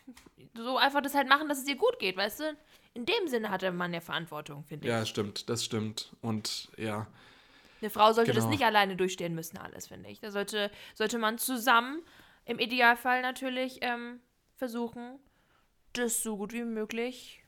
[0.56, 2.58] so einfach das halt machen, dass es ihr gut geht, weißt du?
[2.94, 4.92] In dem Sinne hat der Mann ja Verantwortung, finde ich.
[4.92, 6.16] Ja, stimmt, das stimmt.
[6.22, 7.08] Und ja,
[7.82, 8.52] Eine Frau sollte das Genau.
[8.52, 10.20] nicht alleine durchstehen müssen, alles, finde ich.
[10.20, 12.02] Da sollte, sollte man zusammen,
[12.46, 14.20] im Idealfall natürlich, ähm,
[14.60, 15.18] versuchen,
[15.94, 17.44] das so gut wie möglich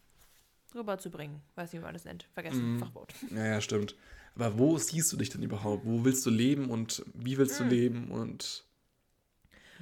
[0.73, 1.41] rüberzubringen.
[1.55, 2.23] Weiß nicht, wie man das nennt.
[2.33, 2.79] Vergessen, Mhm.
[2.79, 3.13] Fachwort.
[3.31, 3.95] ja, ja, stimmt.
[4.35, 5.85] Aber wo siehst du dich denn überhaupt?
[5.85, 7.63] Wo willst du leben und wie willst Mm.
[7.63, 8.11] du leben?
[8.11, 8.65] Und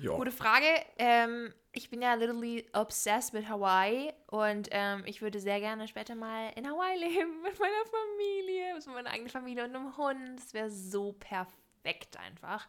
[0.01, 0.15] ja.
[0.15, 0.65] Gute Frage.
[0.97, 6.15] Ähm, ich bin ja literally obsessed mit Hawaii und ähm, ich würde sehr gerne später
[6.15, 10.39] mal in Hawaii leben mit meiner Familie, mit meiner eigenen Familie und einem Hund.
[10.39, 12.67] Das wäre so perfekt einfach.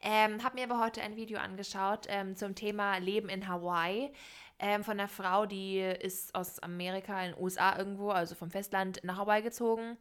[0.00, 4.10] Ähm, habe mir aber heute ein Video angeschaut ähm, zum Thema Leben in Hawaii
[4.58, 9.00] ähm, von einer Frau, die ist aus Amerika in den USA irgendwo, also vom Festland
[9.02, 9.96] nach Hawaii gezogen.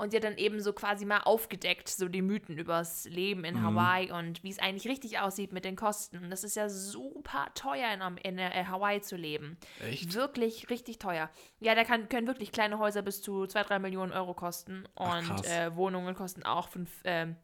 [0.00, 3.60] Und die hat dann eben so quasi mal aufgedeckt, so die Mythen übers Leben in
[3.64, 6.18] Hawaii und wie es eigentlich richtig aussieht mit den Kosten.
[6.22, 9.58] Und das ist ja super teuer in, Am- in äh, Hawaii zu leben.
[9.80, 10.14] Echt?
[10.14, 11.30] Wirklich richtig teuer.
[11.58, 14.84] Ja, da kann, können wirklich kleine Häuser bis zu 2, 3 Millionen Euro kosten.
[14.94, 15.46] Ach, Und krass.
[15.50, 17.34] äh, Wohnungen kosten auch fünf, ähm,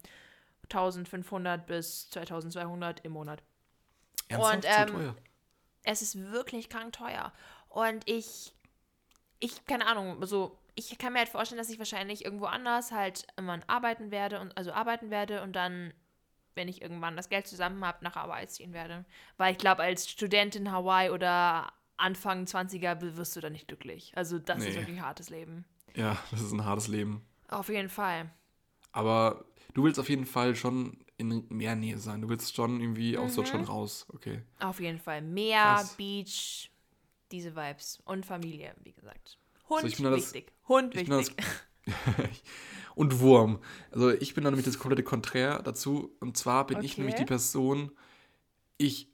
[0.64, 3.42] 1500 bis 2200 im Monat.
[4.28, 5.16] Ernsthaft Und, so ähm, teuer?
[5.84, 7.32] Es ist wirklich krank teuer.
[7.68, 8.54] Und ich,
[9.40, 13.26] ich, keine Ahnung, so, ich kann mir halt vorstellen, dass ich wahrscheinlich irgendwo anders halt
[13.36, 15.92] immer arbeiten werde und also arbeiten werde und dann,
[16.54, 19.04] wenn ich irgendwann das Geld zusammen habe, nach Hawaii ziehen werde.
[19.36, 24.12] Weil ich glaube, als Student in Hawaii oder Anfang 20er wirst du da nicht glücklich.
[24.16, 24.74] Also das ist Nee.
[24.74, 25.64] wirklich ein hartes Leben.
[25.94, 27.24] Ja, das ist ein hartes Leben.
[27.48, 28.30] Auf jeden Fall.
[28.94, 32.22] Aber du willst auf jeden Fall schon in mehr Nähe sein.
[32.22, 33.36] Du willst schon irgendwie aus Mhm.
[33.36, 34.06] Deutschland raus.
[34.14, 34.42] Okay.
[34.60, 35.20] Auf jeden Fall.
[35.22, 35.94] Meer, Krass.
[35.96, 36.70] Beach,
[37.32, 37.98] diese Vibes.
[38.04, 39.36] Und Familie, wie gesagt.
[39.68, 40.52] Hund, ich bin da das- wichtig.
[40.68, 41.36] Hund, ich wichtig.
[42.94, 43.58] Und Wurm.
[43.90, 46.14] Also ich bin da nämlich das komplette Konträr dazu.
[46.20, 47.00] Und zwar bin ich Okay.
[47.00, 47.90] nämlich die Person,
[48.78, 49.08] ich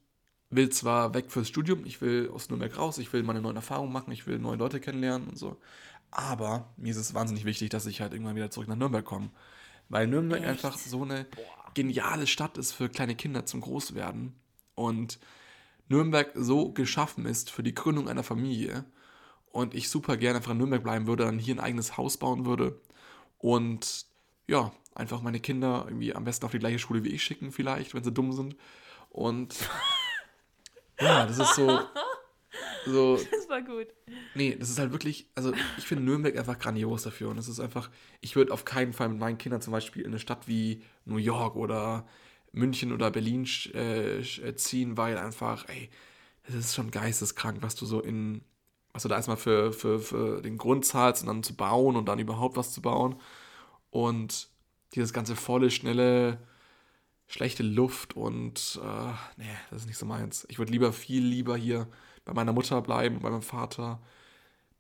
[0.51, 3.93] will zwar weg fürs Studium, ich will aus Nürnberg raus, ich will meine neuen Erfahrungen
[3.93, 5.57] machen, ich will neue Leute kennenlernen und so.
[6.11, 9.31] Aber mir ist es wahnsinnig wichtig, dass ich halt irgendwann wieder zurück nach Nürnberg komme.
[9.91, 10.49] Weil Nürnberg Echt?
[10.49, 11.27] einfach so eine
[11.75, 14.35] geniale Stadt ist für kleine Kinder zum Großwerden.
[14.75, 15.19] Und
[15.89, 18.85] Nürnberg so geschaffen ist für die Gründung einer Familie.
[19.53, 22.47] Und ich super gerne einfach in Nürnberg bleiben würde, dann hier ein eigenes Haus bauen
[22.47, 22.81] würde.
[23.39, 24.07] Und
[24.47, 27.93] ja, einfach meine Kinder irgendwie am besten auf die gleiche Schule wie ich schicken, vielleicht,
[27.93, 28.57] wenn sie dumm sind.
[29.11, 29.57] Und
[31.01, 31.81] ja, das ist so.
[32.85, 33.89] So, Das war gut.
[34.35, 37.29] Nee, das ist halt wirklich, also ich finde Nürnberg einfach grandios dafür.
[37.31, 40.09] Und es ist einfach, ich würde auf keinen Fall mit meinen Kindern zum Beispiel in
[40.09, 42.07] eine Stadt wie New York oder
[42.53, 45.91] München oder Berlin äh, äh, ziehen, weil einfach, ey,
[46.45, 48.43] es ist schon geisteskrank, was du so in,
[48.93, 52.07] was du da erstmal für, für, für den Grund zahlst und dann zu bauen und
[52.07, 53.17] dann überhaupt was zu bauen.
[53.91, 54.49] Und
[54.95, 56.39] dieses ganze volle, schnelle,
[57.29, 60.47] schlechte Luft und, äh, nee, das ist nicht so meins.
[60.49, 61.89] Ich würde lieber, viel lieber hier
[62.25, 64.01] bei meiner Mutter bleiben, bei meinem Vater,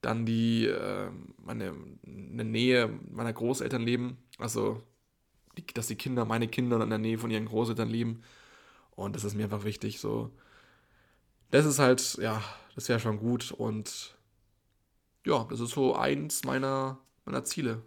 [0.01, 1.75] dann die, äh, meine,
[2.05, 4.83] in der Nähe meiner Großeltern leben, also,
[5.59, 8.23] die, dass die Kinder, meine Kinder in der Nähe von ihren Großeltern leben
[8.91, 10.31] und das ist mir einfach wichtig, so.
[11.51, 12.43] Das ist halt, ja,
[12.75, 14.17] das wäre schon gut und
[15.27, 17.83] ja, das ist so eins meiner, meiner Ziele.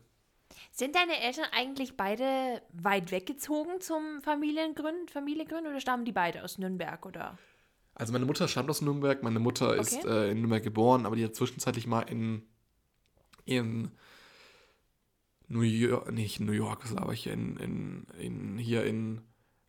[0.71, 6.57] Sind deine Eltern eigentlich beide weit weggezogen zum Familiengründen, Familiengründen oder stammen die beide aus
[6.57, 7.37] Nürnberg oder?
[7.95, 10.07] Also meine Mutter stammt aus Nürnberg, meine Mutter ist Okay.
[10.07, 12.43] äh, in Nürnberg geboren, aber die hat zwischenzeitlich mal in,
[13.45, 13.91] in
[15.47, 19.21] New York, nicht New York, was laber ich hier, in, in, in, hier in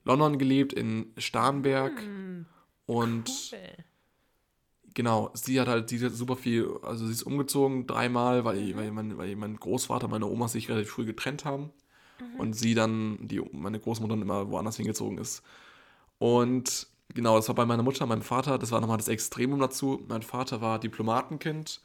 [0.04, 2.46] London gelebt, in Starnberg Hm,
[2.86, 3.84] und cool.
[4.94, 8.90] genau, sie hat halt, sie hat super viel, also sie ist umgezogen dreimal, weil, weil,
[8.90, 11.70] mein, weil mein Großvater und meine Oma sich relativ früh getrennt haben
[12.38, 15.42] und sie dann, die, meine Großmutter dann immer woanders hingezogen ist.
[16.18, 20.04] Und genau, das war bei meiner Mutter, meinem Vater, das war nochmal das Extremum dazu.
[20.08, 21.80] Mein Vater war Diplomatenkind.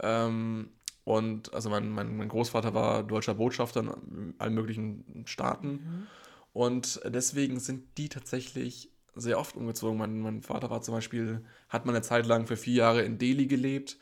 [0.00, 0.70] Ähm,
[1.04, 5.68] und also mein, mein, mein Großvater war deutscher Botschafter in allen möglichen Staaten.
[5.68, 6.06] Mhm.
[6.52, 9.98] Und deswegen sind die tatsächlich sehr oft umgezogen.
[9.98, 13.18] Mein, mein Vater war zum Beispiel, hat mal eine Zeit lang für vier Jahre in
[13.18, 13.98] Delhi gelebt.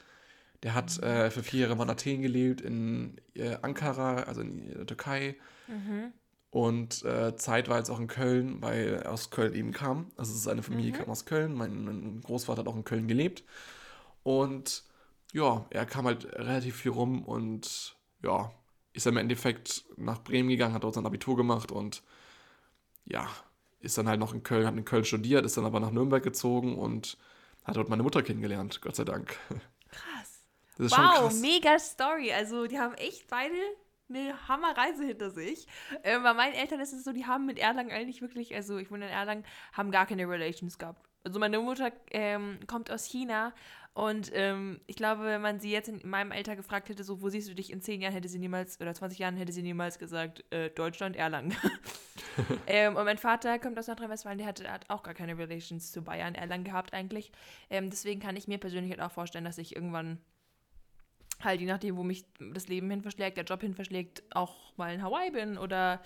[0.63, 1.05] Der hat mhm.
[1.05, 5.37] äh, für vier Jahre in Athen gelebt, in äh, Ankara, also in der Türkei.
[5.69, 6.13] Mhm.
[6.55, 10.13] Und äh, zeitweise auch in Köln, weil er aus Köln eben kam.
[10.17, 10.97] Also seine Familie mhm.
[10.99, 11.53] kam aus Köln.
[11.53, 13.43] Mein, mein, Großvater hat auch in Köln gelebt.
[14.23, 14.85] Und
[15.33, 18.53] ja, er kam halt relativ viel rum und ja,
[18.93, 22.05] ist dann im Endeffekt nach Bremen gegangen, hat dort sein Abitur gemacht und
[23.05, 23.29] ja,
[23.81, 26.23] ist dann halt noch in Köln, hat in Köln studiert, ist dann aber nach Nürnberg
[26.23, 27.19] gezogen und
[27.65, 29.37] hat dort meine Mutter kennengelernt, Gott sei Dank.
[29.91, 30.93] Krass.
[30.97, 32.33] wow, mega Story.
[32.33, 33.57] Also die haben echt beide
[34.09, 35.67] eine Hammerreise hinter sich.
[36.03, 38.91] Äh, bei meinen Eltern ist es so, die haben mit Erlangen eigentlich wirklich, also ich
[38.91, 41.09] wohne in Erlangen, haben gar keine Relations gehabt.
[41.25, 43.55] Also meine Mutter ähm, kommt aus China
[43.95, 47.29] und ähm, ich glaube, wenn man sie jetzt in meinem Alter gefragt hätte, so, wo
[47.29, 50.01] siehst du dich in 10 Jahren, hätte sie niemals, oder 20 Jahren, hätte sie niemals
[50.01, 51.57] gesagt, äh, Deutschland, Erlangen.
[52.67, 56.03] ähm, und mein Vater kommt aus Nordrhein-Westfalen, der hat, hat, auch gar keine Relations zu
[56.03, 57.31] Bayern, Erlangen gehabt eigentlich.
[57.71, 60.19] Ähm, deswegen kann ich mir persönlich halt auch vorstellen, dass ich irgendwann
[61.45, 64.93] halt, je nachdem, wo mich das Leben hin verschlägt, der Job hin verschlägt, auch mal
[64.93, 66.03] in Hawaii bin oder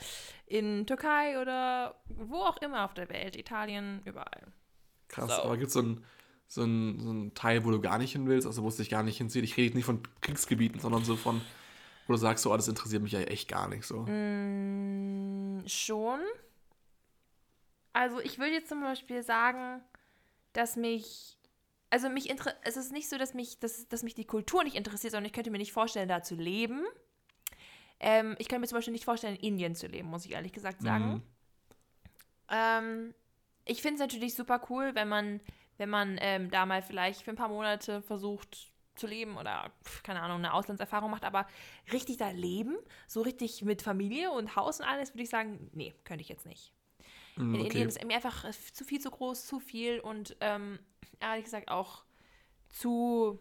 [0.46, 4.42] in Türkei oder wo auch immer auf der Welt, Italien, überall.
[5.08, 5.42] Krass, so.
[5.42, 6.04] aber gibt es so ein
[6.48, 8.88] so ein, so ein Teil, wo du gar nicht hin willst, also wo es dich
[8.88, 9.44] gar nicht hinzieht.
[9.44, 11.42] Ich rede nicht von Kriegsgebieten, sondern so von,
[12.06, 14.00] wo du sagst, so, oh, das interessiert mich ja echt gar nicht so.
[14.00, 16.20] Mm, schon.
[17.92, 19.82] Also ich würde jetzt zum Beispiel sagen,
[20.54, 21.37] dass mich,
[21.90, 22.30] also mich
[22.62, 25.32] es ist nicht so, dass mich, dass, dass mich die Kultur nicht interessiert, sondern ich
[25.32, 26.84] könnte mir nicht vorstellen, da zu leben.
[28.00, 30.52] Ähm, ich könnte mir zum Beispiel nicht vorstellen, in Indien zu leben, muss ich ehrlich
[30.52, 31.14] gesagt sagen.
[31.14, 31.22] Mhm.
[32.50, 33.14] Ähm,
[33.64, 35.40] ich finde es natürlich super cool, wenn man
[35.78, 39.72] wenn man ähm, da mal vielleicht für ein paar Monate versucht zu leben oder,
[40.02, 41.46] keine Ahnung, eine Auslandserfahrung macht, aber
[41.92, 42.76] richtig da leben,
[43.06, 46.46] so richtig mit Familie und Haus und alles, würde ich sagen, nee, könnte ich jetzt
[46.46, 46.72] nicht.
[47.36, 47.44] Okay.
[47.44, 50.80] In Indien ist mir einfach zu viel zu groß, zu viel und ähm,
[51.20, 52.02] ehrlich gesagt auch
[52.70, 53.38] zu,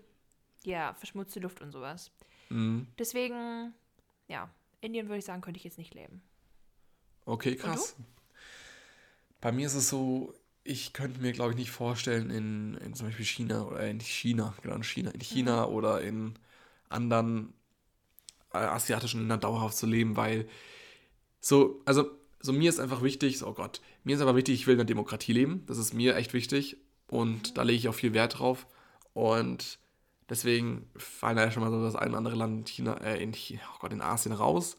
[0.64, 2.12] ja, verschmutzte Luft und sowas.
[2.50, 2.84] Mm.
[2.98, 3.74] Deswegen,
[4.28, 4.50] ja,
[4.82, 6.22] Indien würde ich sagen, könnte ich jetzt nicht leben.
[7.26, 7.96] Okay, krass.
[9.42, 13.08] Bei mir ist es so, ich könnte mir, glaube ich, nicht vorstellen, in, in zum
[13.08, 15.74] Beispiel China oder in China, genau in China, in China mhm.
[15.74, 16.34] oder in
[16.90, 17.54] anderen
[18.54, 20.48] äh, asiatischen Ländern dauerhaft zu leben, weil
[21.40, 22.10] so, also,
[22.40, 24.80] so mir ist einfach wichtig, so, oh Gott, mir ist aber wichtig, ich will in
[24.80, 25.66] einer Demokratie leben.
[25.68, 26.78] Das ist mir echt wichtig
[27.10, 28.68] und da lege ich auch viel Wert drauf.
[29.14, 29.80] Und
[30.30, 33.22] deswegen fallen da ja schon mal so das ein oder andere Land in China, äh,
[33.22, 34.78] in, oh Gott, in Asien raus.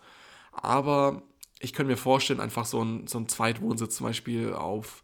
[0.52, 1.22] Aber
[1.60, 5.02] ich könnte mir vorstellen, einfach so ein, so ein Zweitwohnsitz zum Beispiel auf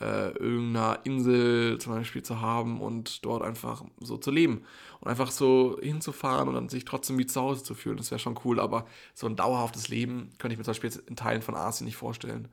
[0.00, 4.64] äh, irgendeiner Insel zum Beispiel zu haben und dort einfach so zu leben
[5.00, 7.96] und einfach so hinzufahren und dann sich trotzdem wie zu Hause zu fühlen.
[7.96, 11.16] Das wäre schon cool, aber so ein dauerhaftes Leben könnte ich mir zum Beispiel in
[11.16, 12.48] Teilen von Asien nicht vorstellen.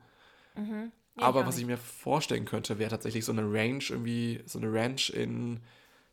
[0.56, 0.92] Mhm.
[1.16, 4.72] Ja, aber was ich mir vorstellen könnte, wäre tatsächlich so eine Range, irgendwie so eine
[4.72, 5.60] Ranch in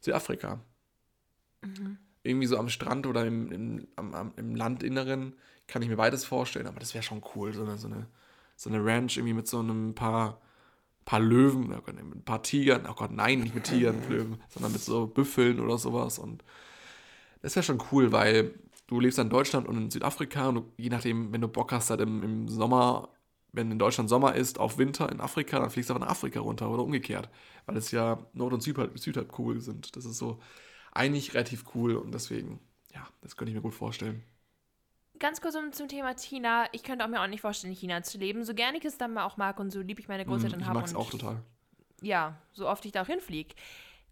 [0.01, 0.59] Südafrika.
[1.61, 1.97] Mhm.
[2.23, 5.35] Irgendwie so am Strand oder im, im, am, im Landinneren
[5.67, 8.07] kann ich mir beides vorstellen, aber das wäre schon cool, so eine, so eine,
[8.55, 10.41] so eine Ranch irgendwie mit so einem paar
[11.09, 14.09] paar Löwen, oh Gott, mit ein paar Tigern, oh Gott, nein, nicht mit Tigern und
[14.11, 16.19] Löwen, sondern mit so Büffeln oder sowas.
[16.19, 16.43] Und
[17.41, 18.53] das wäre schon cool, weil
[18.85, 21.89] du lebst in Deutschland und in Südafrika und du, je nachdem, wenn du Bock hast,
[21.89, 23.09] halt im, im Sommer,
[23.51, 26.39] wenn in Deutschland Sommer ist, auf Winter in Afrika, dann fliegst du aber nach Afrika
[26.39, 27.29] runter oder umgekehrt,
[27.65, 29.95] weil es ja Nord- und Südhalbkugel sind.
[29.95, 30.39] Das ist so
[30.91, 32.59] eigentlich relativ cool und deswegen,
[32.93, 34.23] ja, das könnte ich mir gut vorstellen
[35.19, 36.65] ganz kurz um, zum Thema China.
[36.71, 38.43] Ich könnte auch mir auch nicht vorstellen, in China zu leben.
[38.43, 40.65] So gerne ich es dann mal auch mag und so lieb ich meine Großeltern mm,
[40.65, 40.79] habe.
[40.79, 41.43] Ich mag es auch total.
[42.01, 43.53] Ja, so oft ich da auch hinfliege,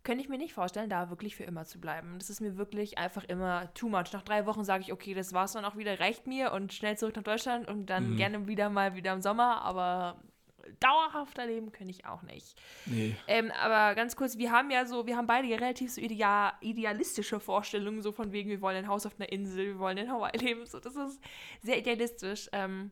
[0.08, 2.18] könnte ich mir nicht vorstellen, da wirklich für immer zu bleiben.
[2.18, 4.14] Das ist mir wirklich einfach immer too much.
[4.14, 6.98] Nach drei Wochen sage ich, okay, das war's dann auch wieder, reicht mir und schnell
[6.98, 8.16] zurück nach Deutschland und dann mm.
[8.16, 9.64] gerne wieder mal wieder im Sommer.
[9.64, 10.24] Aber
[10.80, 12.58] dauerhafter leben könnte ich auch nicht.
[12.86, 13.18] Nee.
[13.28, 17.42] Ähm, aber ganz kurz, wir haben ja so, wir haben beide relativ so ideal, idealistische
[17.42, 20.38] Vorstellungen, so von wegen, wir wollen ein Haus auf einer Insel, wir wollen in Hawaii
[20.38, 20.66] leben.
[20.66, 21.20] So, das ist
[21.62, 22.48] sehr idealistisch.
[22.54, 22.92] Ähm,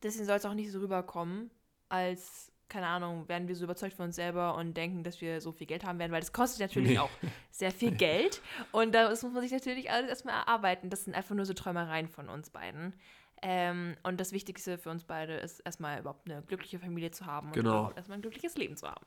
[0.00, 1.50] deswegen soll es auch nicht so rüberkommen,
[1.88, 5.52] als, keine Ahnung, werden wir so überzeugt von uns selber und denken, dass wir so
[5.52, 6.98] viel Geld haben werden, weil das kostet natürlich nee.
[6.98, 7.10] auch
[7.50, 8.42] sehr viel Geld.
[8.72, 10.90] Und das muss man sich natürlich alles erstmal erarbeiten.
[10.90, 12.94] Das sind einfach nur so Träumereien von uns beiden.
[13.40, 17.48] Ähm, und das Wichtigste für uns beide ist erstmal überhaupt eine glückliche Familie zu haben
[17.48, 17.92] und genau.
[17.94, 19.06] erstmal ein glückliches Leben zu haben.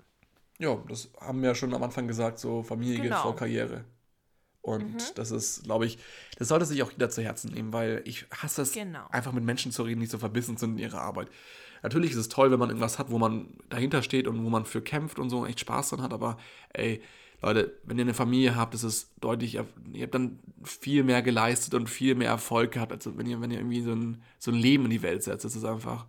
[0.58, 3.16] Ja, das haben wir ja schon am Anfang gesagt, so Familie genau.
[3.16, 3.84] geht vor Karriere.
[4.62, 4.98] Und Mhm.
[5.16, 5.98] das ist, glaube ich,
[6.38, 9.08] das sollte sich auch jeder zu Herzen nehmen, weil ich hasse es, Genau.
[9.10, 11.30] einfach mit Menschen zu reden, die so verbissen sind in ihrer Arbeit.
[11.82, 14.66] Natürlich ist es toll, wenn man irgendwas hat, wo man dahinter steht und wo man
[14.66, 16.38] für kämpft und so und echt Spaß dran hat, aber
[16.74, 17.02] ey,
[17.42, 19.66] Leute, wenn ihr eine Familie habt, ist es deutlich, ihr
[20.04, 23.58] habt dann viel mehr geleistet und viel mehr Erfolg gehabt, als wenn ihr, wenn ihr
[23.58, 25.44] irgendwie so ein, so ein Leben in die Welt setzt.
[25.44, 26.06] Das ist einfach,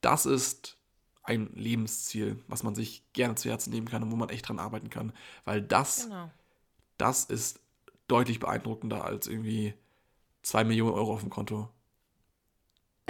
[0.00, 0.76] das ist
[1.24, 4.60] ein Lebensziel, was man sich gerne zu Herzen nehmen kann und wo man echt dran
[4.60, 5.12] arbeiten kann.
[5.44, 6.30] Weil das, Genau.
[6.98, 7.60] das ist
[8.06, 9.74] deutlich beeindruckender als irgendwie
[10.42, 11.68] zwei Millionen Euro auf dem Konto.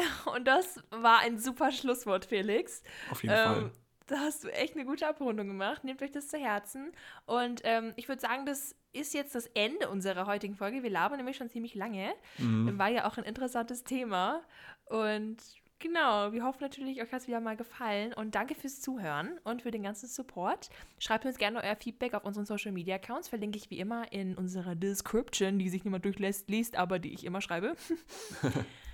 [0.35, 2.83] Und das war ein super Schlusswort, Felix.
[3.11, 3.59] Auf jeden Fall.
[3.59, 3.71] Ähm,
[4.11, 5.85] da hast du echt eine gute Abrundung gemacht.
[5.85, 6.93] Nehmt euch das zu Herzen.
[7.27, 10.83] Und ähm, ich würde sagen, das ist jetzt das Ende unserer heutigen Folge.
[10.83, 12.13] Wir labern nämlich schon ziemlich lange.
[12.39, 12.77] Mhm.
[12.77, 14.43] War ja auch ein interessantes Thema.
[14.87, 15.37] Und
[15.79, 18.13] genau, wir hoffen natürlich, euch hat es wieder mal gefallen.
[18.13, 20.71] Und danke fürs Zuhören und für den ganzen Support.
[20.99, 23.29] Schreibt uns gerne euer Feedback auf unseren Social Media Accounts.
[23.29, 27.25] Verlinke ich wie immer in unserer Description, die sich niemand durchlässt, liest, aber die ich
[27.25, 27.77] immer schreibe.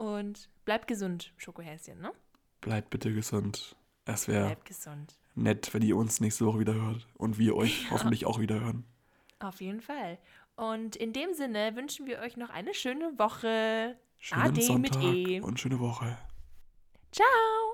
[0.00, 2.10] und bleibt gesund, Schokohäschen, ne?
[2.62, 3.76] Bleibt bitte gesund.
[4.06, 4.56] Es wäre
[5.34, 8.84] nett, wenn ihr uns nächste Woche wieder hört und wir euch hoffentlich auch wieder hören.
[9.40, 10.18] Auf jeden Fall.
[10.56, 13.98] Und in dem Sinne wünschen wir euch noch eine schöne Woche.
[14.18, 15.40] Schönen Ade mit Sonntag E.
[15.40, 16.16] und schöne Woche.
[17.12, 17.69] Ciao!